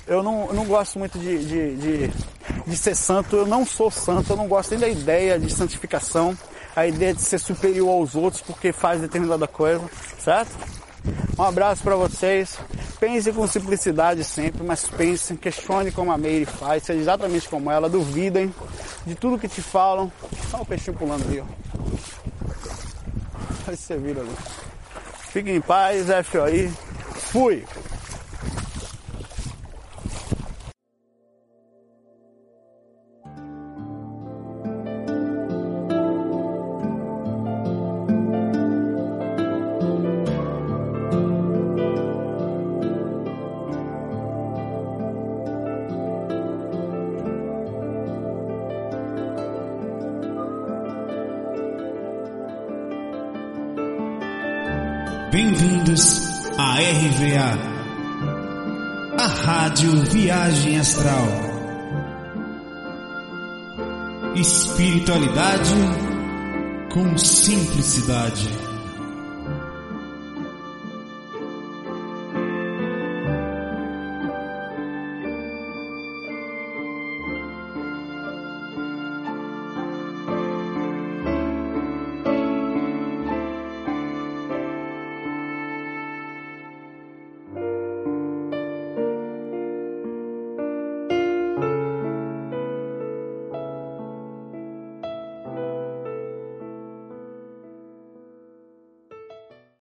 [0.08, 2.12] Eu não, não gosto muito de, de, de,
[2.66, 6.36] de ser santo, eu não sou santo, eu não gosto nem da ideia de santificação,
[6.76, 9.82] a ideia de ser superior aos outros porque faz determinada coisa,
[10.20, 10.52] certo?
[11.38, 12.58] Um abraço para vocês.
[13.00, 17.90] Pense com simplicidade sempre, mas pense, questione como a Meire faz, seja exatamente como ela,
[17.90, 18.54] duvidem
[19.06, 20.12] de tudo que te falam.
[20.54, 21.46] Olha o peixinho pulando ali, ó.
[23.68, 24.36] Olha se você vira ali.
[25.32, 26.72] Fiquem em paz, FOI.
[27.32, 27.66] Fui!
[67.82, 68.61] Simplicidade.